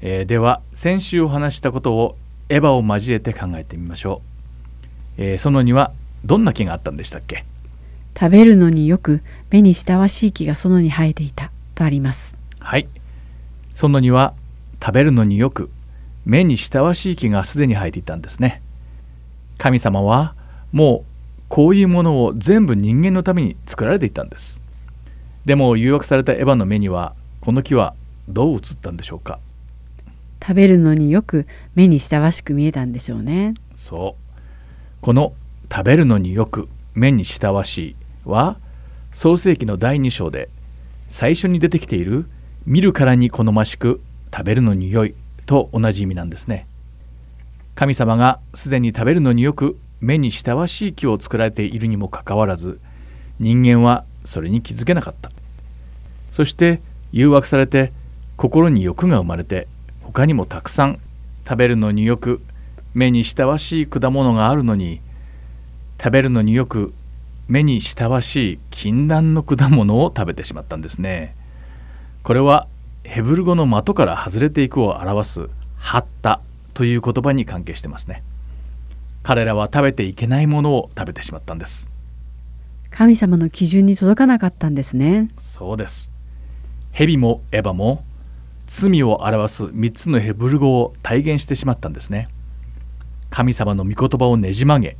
[0.00, 2.16] えーでは先週お話ししたことを
[2.48, 4.22] エヴァを交えて考えてみましょ
[5.18, 5.92] う、えーそのには
[6.24, 7.44] どんな木があったんでしたっけ？
[8.18, 12.36] 食べるのによく目に親しい木がそのに生えていたとあります。
[12.58, 12.88] はい。
[13.74, 14.34] そのには
[14.82, 15.70] 食べるのによく
[16.24, 18.60] 目に親しい木がすでに生えていたんですね。
[19.56, 20.34] 神様は
[20.72, 24.60] もうこういうものを全部人間のために作られていたんです。
[25.44, 27.94] でも誘惑されたエヴァの目にはこの木は
[28.28, 29.38] どう映ったんでしょうか？
[30.40, 33.54] 食べるのによく目に親しく見えたんでしょうね。
[33.74, 34.40] そう。
[35.00, 35.32] この
[35.70, 38.58] 「食べるのによく目に親しい」は
[39.12, 40.48] 創世記の第2章で
[41.08, 42.26] 最初に出てきている
[42.66, 44.00] 「見るからに好ましく
[44.32, 45.14] 食べるのに良い」
[45.46, 46.66] と同じ意味なんですね。
[47.74, 52.80] 神様がすでに食べるのによく目に親しい木を作られているにもかかわらず
[53.38, 55.30] 人間はそれに気づけなかった。
[56.30, 56.80] そして
[57.12, 57.92] 誘惑されて
[58.36, 59.66] 心に欲が生まれて
[60.08, 61.00] 他にもたくさん
[61.46, 62.40] 食べるのによく
[62.94, 65.02] 目に親しい果物があるのに
[66.02, 66.94] 食べるのによく
[67.46, 71.36] 目に親しい禁断の果物を食べてしまったんですね。
[72.22, 72.66] これは
[73.04, 76.40] ヘブル語の的から外れていくを表す「ハッタ」
[76.72, 78.22] という言葉に関係してますね。
[79.22, 81.90] 彼らは食べていけないものを食べてしまったんです。
[82.88, 85.28] 神様の基準に届かなかったんですね。
[85.36, 86.10] そうです。
[86.92, 88.04] 蛇もエヴァも
[88.68, 92.28] 罪を表す3つのヘブル語を体現してしまったんですね。
[93.30, 94.96] 神様の御言葉をねじ曲げ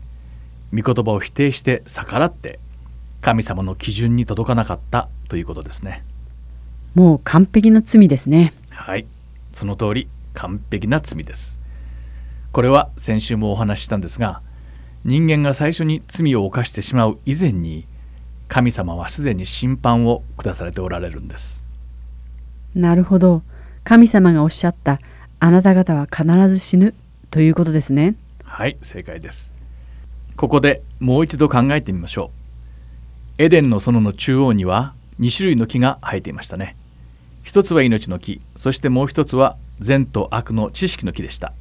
[0.75, 2.59] 御言葉を否定して逆らって
[3.21, 6.03] 神様の基準に届かなかったということですね。
[6.95, 8.55] もう完璧な罪ですね。
[8.71, 9.07] はい。
[9.53, 11.59] その通り完璧な罪です。
[12.53, 14.41] これは先週もお話ししたんですが
[15.05, 17.87] 人間が最初に罪を犯してしまう以前に
[18.49, 21.63] 神様はすでに審判を下されておられるんです。
[22.75, 23.43] なるほど
[23.89, 25.01] 神様がおっしゃった
[25.41, 26.95] あなた方は必ず死ぬ
[27.31, 28.17] ということですね。
[28.45, 29.51] はい正解です。
[30.37, 32.31] ここでもう一度考えてみましょ
[33.39, 33.43] う。
[33.43, 36.77] エデンの園の中央には2種類の木が生えていましたね。
[37.43, 41.55] 一つは命の木そしてもう一つは善と悪の知識の木でした。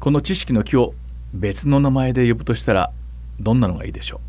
[0.00, 0.94] この知識の木を
[1.34, 2.90] 別の名前で呼ぶとしたら
[3.38, 4.20] どんなのがいいでしょう？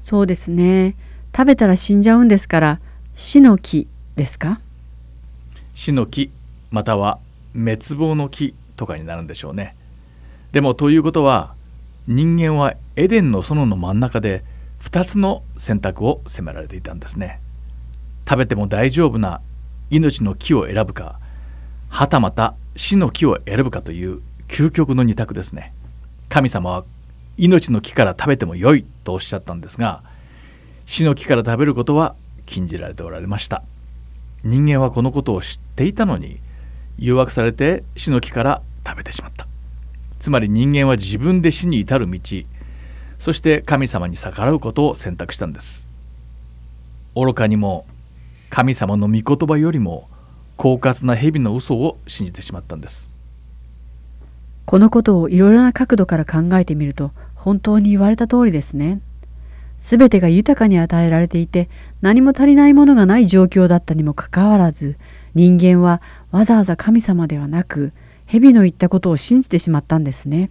[0.00, 0.96] そうですね。
[1.32, 2.80] 食べたら死んじゃうんですから
[3.14, 3.86] 死の木
[4.16, 4.60] ですか？
[5.74, 6.30] 死の木
[6.70, 7.18] または
[7.54, 9.76] 滅亡の木とかになるんでしょうね。
[10.52, 11.54] でもということは
[12.06, 14.44] 人間はエデンの園の真ん中で
[14.80, 17.40] 2つの選択を迫られていたんですね。
[18.28, 19.40] 食べても大丈夫な
[19.90, 21.18] 命の木を選ぶか
[21.88, 25.72] はたまた死の木を選ぶかという究極の二択ですね。
[26.28, 26.84] 神様は
[27.36, 30.02] 命の木から食べてもよいとおっしゃったんですが
[30.86, 32.14] 死の木から食べることは
[32.46, 33.62] 禁じられておられました。
[34.44, 36.40] 人間はこのことを知っていたのに
[36.98, 39.46] 誘惑されて死の木から食べてしまった。
[40.18, 42.20] つまり人間は自分で死に至る道
[43.18, 45.88] そして神様に逆らうことを選択したんです。
[47.14, 47.86] 愚かにも
[48.50, 50.08] 神様の御言葉よりも
[50.58, 53.10] 狡猾な蛇の嘘を信じてしまったんです。
[54.64, 59.00] このことをいろいろな角度から考えてみると本当に言われた通りですね。
[59.82, 61.68] すべてが豊かに与えられていて
[62.02, 64.96] 何も足りないものがない状況だったにもかかわらず
[65.34, 67.92] 人間はわざわざ神様ではなく
[68.24, 70.50] 蛇の言ったことを信じてしまったんですね。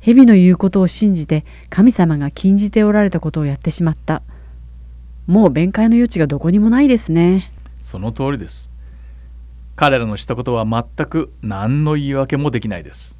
[0.00, 4.22] 蛇の言うことを信じて神様が禁じておられたことをやってしまった。
[5.28, 7.52] もう弁解の余地がどこにもないですね。
[7.80, 8.70] その通りです。
[9.76, 13.16] 彼らのしたことは全く何の言い訳もできないです。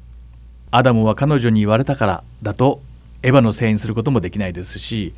[0.69, 2.81] アダムは彼女に言われたからだと
[3.23, 5.13] エヴァのせいにすることもできないですし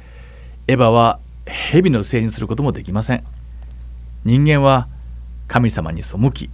[0.68, 3.24] エヴァは蛇のせいにすることもできません。
[4.24, 4.88] 人間は
[5.48, 6.50] 神様に背き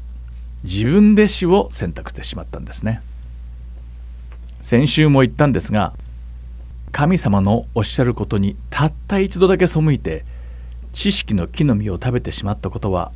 [0.64, 3.02] 自分で死を選択してしまったんですね。
[4.62, 5.94] 先週も言ったんですが
[6.92, 10.26] 神様のおっしゃることにたった一度だけ背いて
[10.92, 13.12] 知識の木の実を食べてしまったことは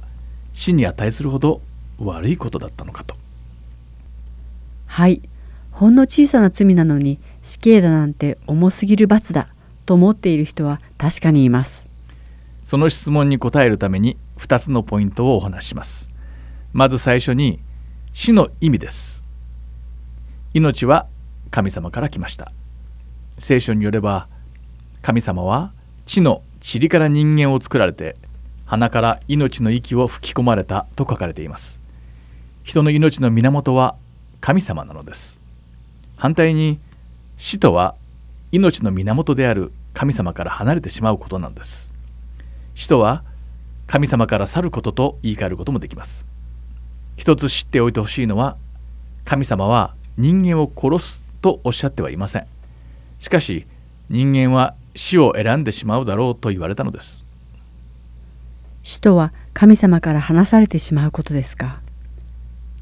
[0.53, 1.61] 死に値するほど
[1.99, 3.15] 悪いことだったのかと。
[4.87, 5.21] はい。
[5.71, 9.49] ほんの小さな罪なのに死刑だなんて重すぎる罰だ
[9.85, 11.87] と思っている人は確かにいます。
[12.63, 16.09] その質問に答えるために2つのポイントをお話します。
[16.73, 17.59] まず最初に
[18.13, 19.23] 死の意味です。
[20.55, 21.05] 命は
[21.51, 22.51] 神様から来ました。
[23.37, 24.27] 聖書によれば
[25.03, 25.71] 神様は
[26.07, 28.15] 地の塵から人間を作られて
[28.65, 31.79] 鼻から命の息を吹き込まれたと書かれています。
[32.63, 33.95] 人の命の源は
[34.41, 35.39] 神様なのです。
[36.17, 36.79] 反対に
[37.37, 37.95] 死とは
[38.51, 41.93] 命の源である神様から離れてしまうことなんです。
[42.73, 43.23] 死とは
[43.87, 46.25] 神様から去ることと言い換えることもできます。
[47.17, 48.57] 一つ知っておいてほしいのは
[49.23, 52.47] 神様は人間を殺すとおっしゃってはいません。
[53.19, 53.67] しかし
[54.09, 57.25] 人間は死を選んでしまうだろうと言われたのです。
[58.83, 61.79] 死とは神様から離されてしまうことですか？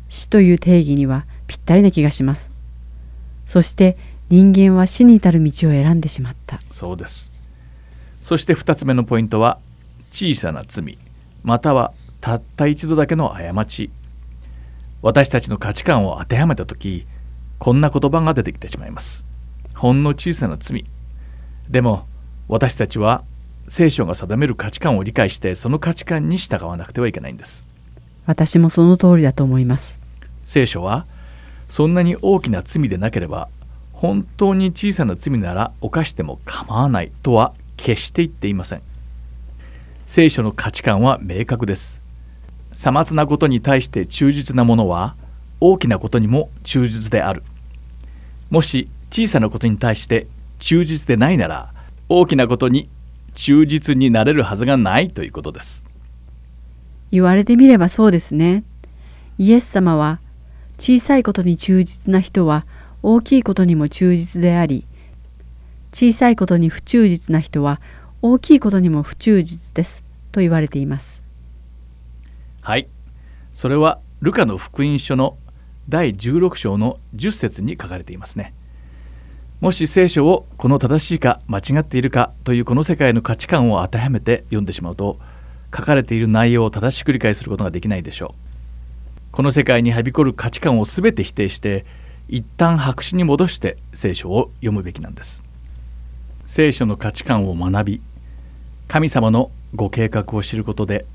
[0.10, 2.52] 死という定義にはぴったりな気がします。
[3.46, 3.98] そして
[4.34, 6.60] 人間は死に至る道を選んでしまった。
[6.72, 7.32] そうです。
[8.20, 9.60] そして2つ目のポイントは
[10.10, 10.98] 小さな罪。
[11.44, 13.92] またはたった一度だけの過ち。
[15.04, 17.06] 私たちの価値観を当てはめた時
[17.60, 19.28] こんな言葉が出てきてしまいます。
[19.76, 20.84] ほんの小さな罪。
[21.70, 22.08] でも
[22.48, 23.24] 私たちは
[23.68, 27.68] 聖書が定める価値観を理解してその価値観に従わなくてはいけないんです。
[28.26, 30.02] 私もその通りだと思います。
[30.44, 31.06] 聖書は
[31.70, 33.50] そんなに大きな罪でなければ
[34.04, 38.82] 本当に小さな罪なら犯しても構わないとは決して言っていません。
[40.06, 42.02] 聖書の価値観は明確です。
[42.74, 45.16] さまつなことに対して忠実なものは
[45.62, 47.44] 大きなことにも忠実である。
[48.50, 50.28] もし小さなことに対して
[50.60, 51.74] 忠実でないなら
[52.10, 52.90] 大きなことに
[53.36, 55.88] 忠実になれるはずがないということです。
[57.10, 58.66] 言われてみればそうですね。
[59.38, 60.20] イエス様は
[60.78, 62.66] 小さいことに忠実な人は
[63.04, 64.88] 大きいことにも忠実であり
[65.94, 67.80] 小さいことに不忠実な人は
[68.22, 71.24] 大きいことにも不忠実ですと言われています。
[72.62, 72.88] はい。
[73.52, 75.38] それはルカの福音書の
[75.90, 78.54] 第16章の10節に書かれていますね。
[79.60, 85.20] もし聖書をこの正しいか間違っているかというこの世界の価値観を当てはめて読んでしまうと
[85.76, 89.34] 書かれている内容を正しく理解することができないでしょう。
[89.34, 91.86] この世界にはびこる価値観を全て否定して
[92.30, 95.44] 一旦白紙に戻して聖書を読むべきなんです。
[96.46, 98.02] 聖書の価値観を学び
[98.88, 101.06] 神様のご計画を知ることで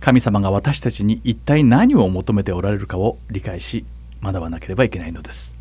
[0.00, 3.84] 神様が私たちに一体何を求めておられるかを理解し
[4.22, 5.54] 学ばなければいけないのです。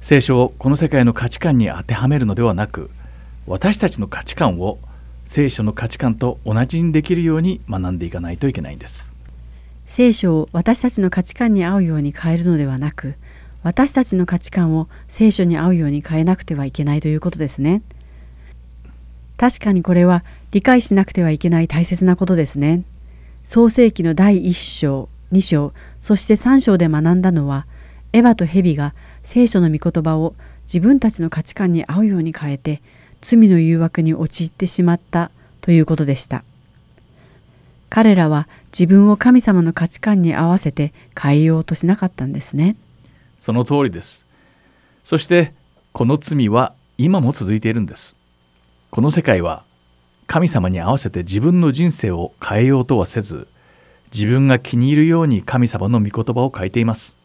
[0.00, 2.90] 聖書をこの世界の価値観に当てはめるのではなく
[3.46, 4.78] 私たちの価値観を
[5.26, 9.12] 聖書の価値観と同じにできるように学んでいかないといけないんです。
[9.86, 13.14] 聖書を私たちの価値観に合うように変えるのではなく
[13.62, 17.82] 私たちの価値観を聖書に合うように変えなくてはいけないということですね。
[19.36, 22.82] 確かにこれは理解しなくてはいけない大切なことですね。
[23.44, 27.66] 創世記の第1章2章そして3章で学んだのは
[28.12, 30.34] エヴァとヘビが聖書の御言葉を
[30.64, 32.82] 自分たちの価値観に合うように変えて
[33.20, 35.30] 罪の誘惑に陥ってしまった
[35.60, 36.44] ということでした。
[37.88, 42.76] 彼らは自分を神様の価値観に合わせて変えようとしなかったんですね。
[43.40, 44.26] その通りです。
[45.02, 45.54] そして
[45.92, 48.14] この罪は今も続いているんです。
[48.90, 49.64] この世界は
[50.26, 53.48] 神様に合わせて自分の人生を変えようとはせず
[54.12, 57.16] 自分が気に入るように神様の御言葉を書いています。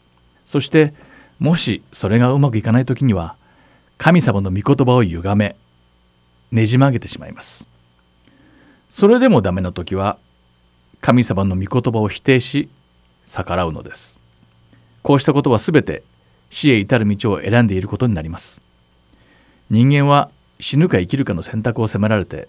[0.46, 0.94] そして
[1.38, 3.36] もしそれがうまくいかない時には
[3.98, 5.56] 神様の御言葉を歪め
[6.52, 7.68] ねじ曲げてしまいます。
[8.90, 10.18] それでもダメな時は
[11.02, 12.70] 神様の御言葉を否定し
[13.26, 14.25] 逆らうのです。
[15.06, 16.02] こうしたことは全て
[16.50, 18.64] 死へ至る道を選んでいることになります。
[19.70, 22.48] 人間は死ぬか生きるかの選択を迫られて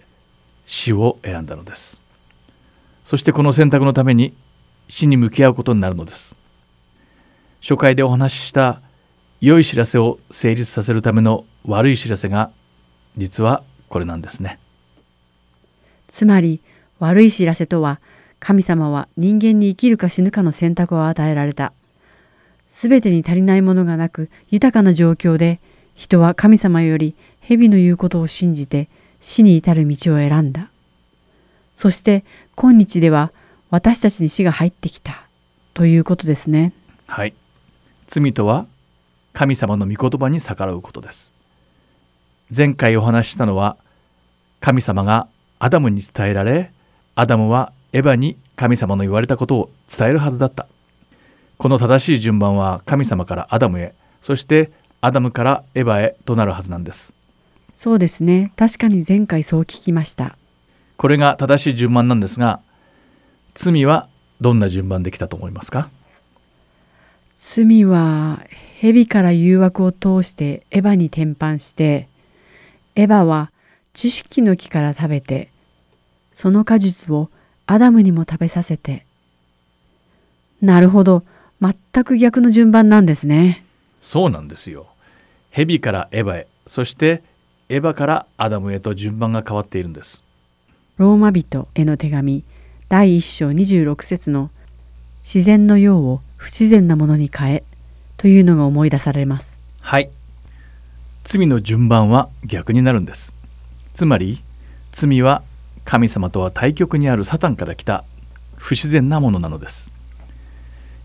[0.65, 2.01] 死を選んだのです。
[3.05, 4.33] そしてこの選択のために
[4.89, 6.35] 死に向き合うことになるのです。
[7.61, 8.81] 初回でお話しした
[9.39, 12.51] 良い知らせを成立させるための悪い知らせが
[13.17, 14.57] 実はこれなんですね。
[16.07, 16.63] つまり
[16.97, 18.01] 悪い知らせとは
[18.39, 21.71] 神様は人間に生きるか死ぬかの選択を与えられた
[22.79, 25.59] すべてに足りないものがなく豊かな状況で
[25.95, 28.87] 人は神様より蛇の言うことを信じて
[29.19, 30.69] 死に至る道を選んだ。
[31.73, 32.23] そして
[32.53, 33.31] 今日では
[33.71, 35.27] 私たちに死が入ってきた。
[35.73, 36.71] ということですね。
[37.07, 37.33] はい。
[38.05, 38.67] 罪とは
[39.33, 41.33] 神様の御言葉に逆らうことです。
[42.55, 43.75] 前回お話ししたのは
[44.59, 46.71] 神様がアダムに伝えられ
[47.15, 50.67] アダムはエヴァに神様の言われたことを伝えるはずだった。
[51.57, 57.13] この正しい順番は神様からアダムへそしてアダムからエヴァへとなるはずなんです。
[57.73, 58.51] そうですね。
[58.55, 60.37] 確かに前回そう聞きました。
[60.97, 62.59] これが正しい順番なんですが
[63.53, 64.07] 罪は
[64.41, 65.89] どんな順番できたと思いますか？
[67.37, 68.43] 罪は
[68.79, 72.07] 蛇から誘惑を通してエヴァに転換して
[72.95, 73.51] エヴァは
[73.93, 75.49] 知識の木から食べて
[76.33, 77.29] その果実を
[77.65, 79.05] アダムにも食べさせて。
[80.61, 81.23] なるほど
[81.61, 83.65] 全く逆の順番なんですね。
[83.99, 84.87] そうなんですよ。
[85.51, 87.23] 蛇からエヴァへそして
[87.69, 90.23] エヴァからアダムへと順番が変わっているんです。
[90.97, 92.43] ローマ人への手紙
[92.89, 94.49] 第1章26節の
[95.23, 97.63] 自然の用を不自然なものに変え
[98.17, 99.59] というのが思い出されます。
[99.81, 100.09] はい。
[101.23, 103.35] 罪の順番は逆になるんです。
[103.93, 104.41] つまり
[104.91, 105.43] 罪は
[105.83, 108.03] 神様とは対極にあるサタンから来た
[108.55, 109.91] 不自然なものなのです、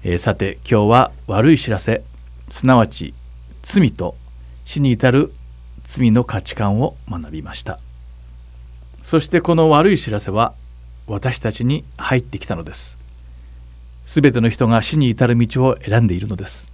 [0.05, 2.03] えー、さて今日は悪い知らせ。
[2.49, 3.15] すなわち
[3.63, 4.17] 罪と
[4.65, 5.33] 死に至る
[5.85, 7.79] 罪の価値観を学びました。
[9.01, 10.55] そしてこの悪い知らせは
[11.07, 12.99] 私たちに入ってきたのです。
[14.05, 16.73] すべての人が死に至る道を選んでいるのです。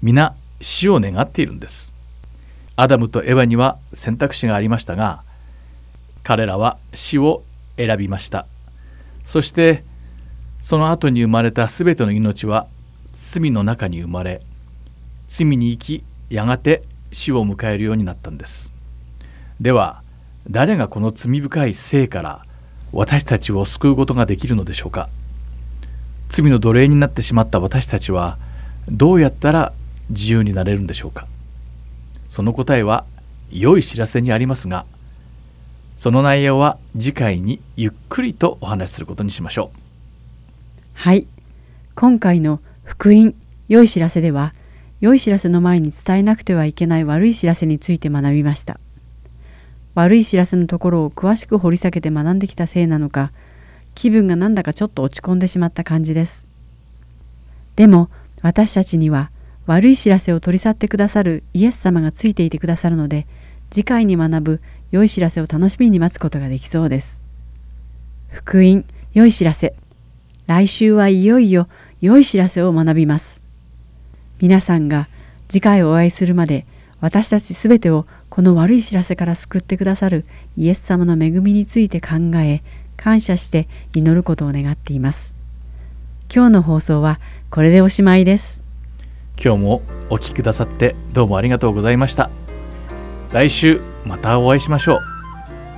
[0.00, 1.92] 皆死を願っているんです。
[2.76, 5.22] アダムとエヴァには選択肢がありましたが
[6.22, 7.42] 彼らは死を
[7.76, 8.46] 選びました。
[9.24, 9.82] そして
[10.66, 12.66] その後に生まれたすべての命は
[13.12, 14.42] 罪の中に生まれ
[15.28, 18.72] 罪に生きやがて死を迎えるようになったんです。
[19.60, 20.02] では
[20.50, 22.44] 誰がこの罪深い生から
[22.90, 25.08] 私たちを救うことができるのでしょうか。
[26.30, 28.36] 罪の奴隷になってしまった私たちは
[28.88, 29.72] どうやったら
[30.10, 31.28] 自由になれるんでしょうか。
[32.28, 33.04] その答えは
[33.52, 34.84] 良い知らせにありますが
[35.96, 39.85] その内容は次回にゆっくりとお話しすることにしましょう。
[40.98, 41.26] はい
[41.94, 43.34] 今回の福音
[43.68, 44.54] 良い知らせでは
[45.00, 48.80] 良い知らせの前に伝えなくてはいけない悪い知らせについて学びました。
[49.94, 53.30] 悪い知らせのところを詳しく掘り下げて学んできたせいなのか、
[53.94, 56.48] 気分がなんだかちょっと落ち込んでしまった感じです。
[57.76, 58.08] でも
[58.40, 59.30] 私たちには
[59.66, 63.26] 悪い知らせを取り去ってくださるイエス様がついていてくださるので、
[63.70, 64.60] 次回に学ぶ
[64.92, 67.22] 良い知らせを楽しみに待つことができそうです。
[68.30, 69.76] 福音、良い知らせ。
[70.46, 71.68] 来週はいよいよ
[72.00, 73.42] 良い知らせを学びます。
[74.40, 75.08] 皆さんが
[75.48, 76.66] 次回お会いするまで
[77.00, 80.24] 私たちすべてをこの悪い知らせから救ってくださる
[80.56, 82.62] イエス様の恵みについて考え
[82.96, 85.34] 感謝して祈ることを願っています。
[86.34, 87.20] 今日の放送は
[87.50, 88.62] これでおしまいです。
[89.42, 92.30] 今日もお聞きくださってどうもありがとうございました。
[93.32, 95.00] 来週またお会いしましょう。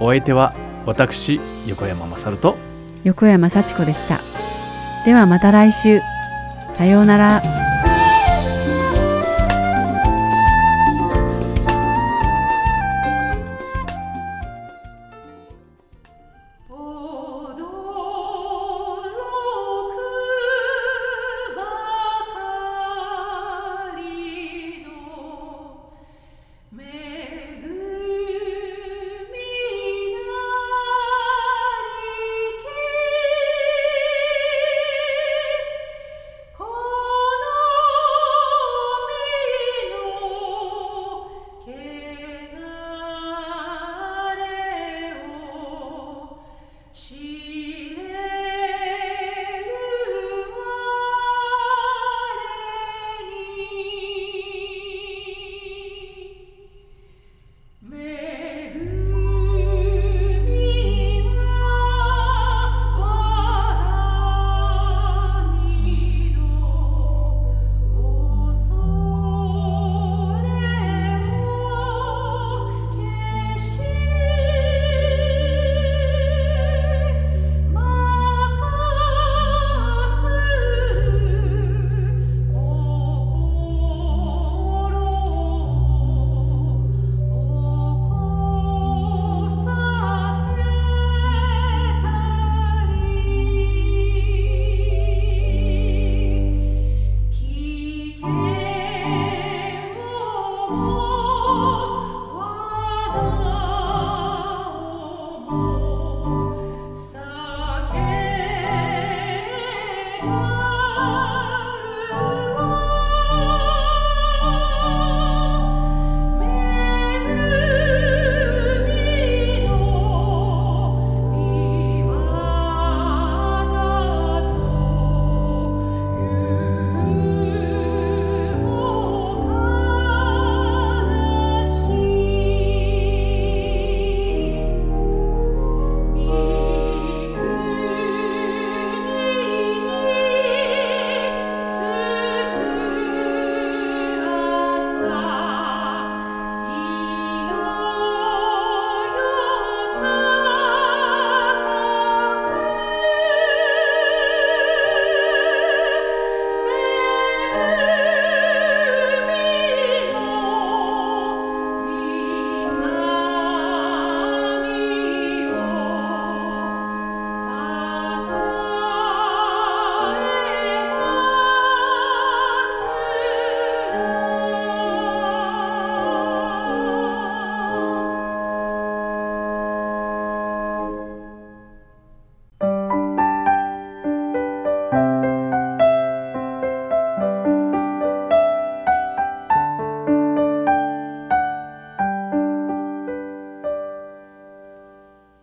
[0.01, 0.55] お相手は
[0.87, 2.57] 私横山勝と
[3.05, 4.21] 横山幸子でした。
[5.09, 6.03] ではまた来週。
[6.75, 7.58] さようなら。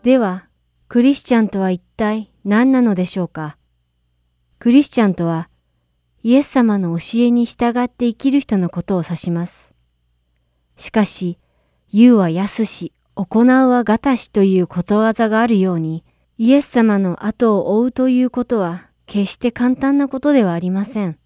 [0.05, 0.45] では、
[0.87, 3.57] クリスチャンとは一体何なのでしょうか？
[4.59, 5.49] クリスチャンとは、
[6.21, 9.73] イエス様の教えに従って生きる人のことを指します。
[10.77, 11.39] しかし、
[11.91, 16.03] 言うは安し、行うはがたしということわざがあるように、
[16.37, 21.17] イエス様の後を追うということは決して簡単なことではありません。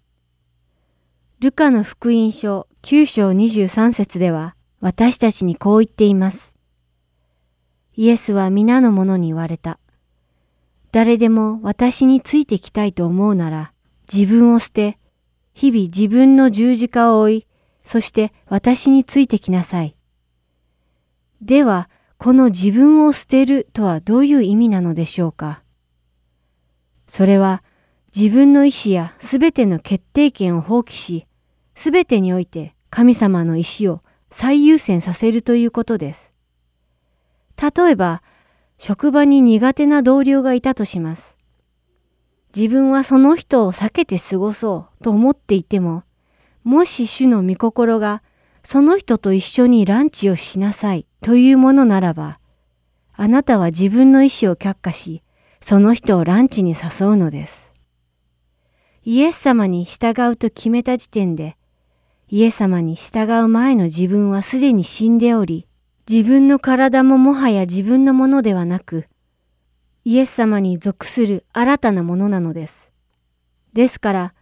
[1.40, 6.54] ルカの福音書9章23節では私たちにこう言っています。
[7.96, 9.78] イエスは皆の者に言われた。
[10.92, 13.72] 誰でも私についてきたいと思うなら、
[14.12, 14.98] 自分を捨て、
[15.54, 17.46] 日々自分の十字架を追い、
[17.84, 19.96] そして私についてきなさい。
[21.42, 21.88] では、
[22.18, 25.62] この自分を捨てるとはどういう意味なのでしょうか
[27.06, 27.62] それは
[28.14, 31.26] 自分の意志やすべての決定権を放棄し、
[31.74, 36.29] すべてにおいて神様の意志を最優先させるということです。
[37.60, 38.22] 例えば、
[38.78, 41.36] 職場に苦手な同僚がいたとします。
[42.56, 46.04] 自分はその人を避けて過ごそうと思っていても、
[46.64, 48.22] もし主の御心が
[48.62, 52.40] その人と一緒にランチをしなさいというものならば、
[53.12, 55.22] あなたは自分の意思を却下し、
[55.60, 57.70] その人をランチに誘うのです。
[59.04, 61.56] イエス様に従うと決めた時点で、
[62.28, 65.66] イエス様に従う前の自分はすでに死んでおり、
[66.10, 69.06] 自分の体ももはや自分のものではなく、
[70.02, 72.90] イエス様に属する新たなものなのです。
[73.74, 74.34] ですから、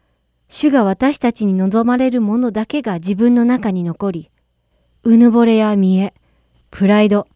[0.49, 4.31] 主が私たちに望まれるものだけが自分の中に残り、
[5.03, 6.15] うぬぼれや見栄、
[6.71, 7.29] プライド、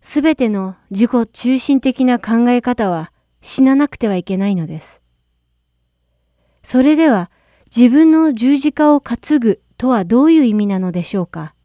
[0.00, 3.10] すべての自己中心的な考え方は
[3.40, 5.02] 死ななくてはいけないのです。
[6.62, 7.32] それでは
[7.76, 11.56] 自分の十字架を担ぐとはどういう意味なのでしょうか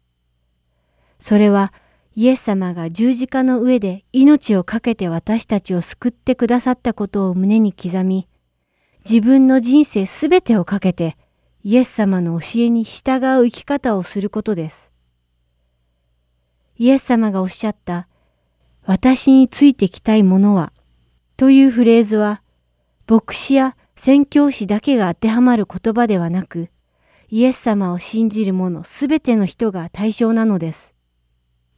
[1.20, 1.72] それは
[2.20, 8.26] イエス様が十字架の上で命を懸けて私たちを救ってくださったことを胸に刻み、
[9.08, 11.16] 自分の人生すべてをかけて
[11.62, 14.90] イエス様の教えに従う生き方をすることです。
[16.76, 18.08] イエス様がおっしゃった、
[18.84, 20.72] 私についてきたいものは、
[21.36, 22.42] というフレーズは、
[23.08, 26.68] 牧師や宣教師だけが当てはまる言葉ではなく、
[27.28, 30.97] イエス様を信じる者すべての人が対象なのです。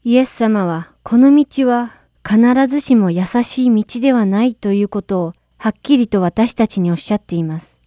[0.02, 1.92] イエス様は、この道は
[2.26, 7.80] 必ずしも優しい道ではないということをはっきりと私たちにおっしゃっています。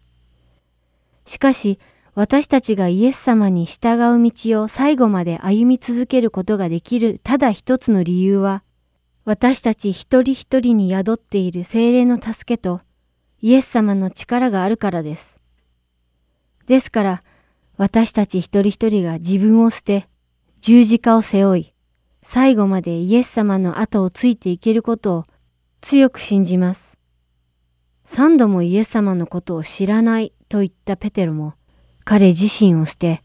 [1.25, 1.79] しかし、
[2.13, 8.61] 私たちがイエス様に従う道を最後まで歩み続けることができるただ一つの理由は、
[9.25, 12.81] 私たち一人一人に宿っている精霊の助けと
[13.41, 15.39] イエス様の力があるからです。
[16.67, 17.23] ですから、
[17.77, 20.07] 私たち一人一人が自分を捨て、
[20.61, 21.72] 十字架を背負い、
[22.23, 25.25] 最後までイエス様の後をついていけることを
[25.81, 26.97] 強く信じます。
[28.05, 31.53] 三度もイエス様のことを知らないと言ったペテロも、
[32.05, 33.23] 彼自身を捨て、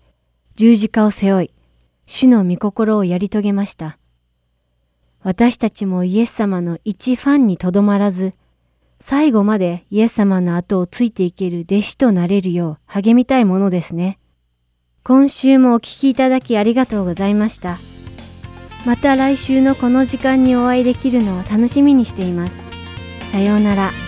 [0.57, 1.55] 十字架を背負い、
[2.07, 3.99] 主の御心をやり遂げました。
[5.23, 8.35] 私たちもイエス様の一ファンにとどまらず、
[9.01, 14.19] 最後までイエス様の後をついていける弟子となれるよう励みたいものですね。
[15.05, 17.98] 今週もお聴きいただきありがとうございました。
[18.85, 22.69] また来週のこの時間にお会いできるのを楽しみにしています。
[23.33, 24.08] さようなら。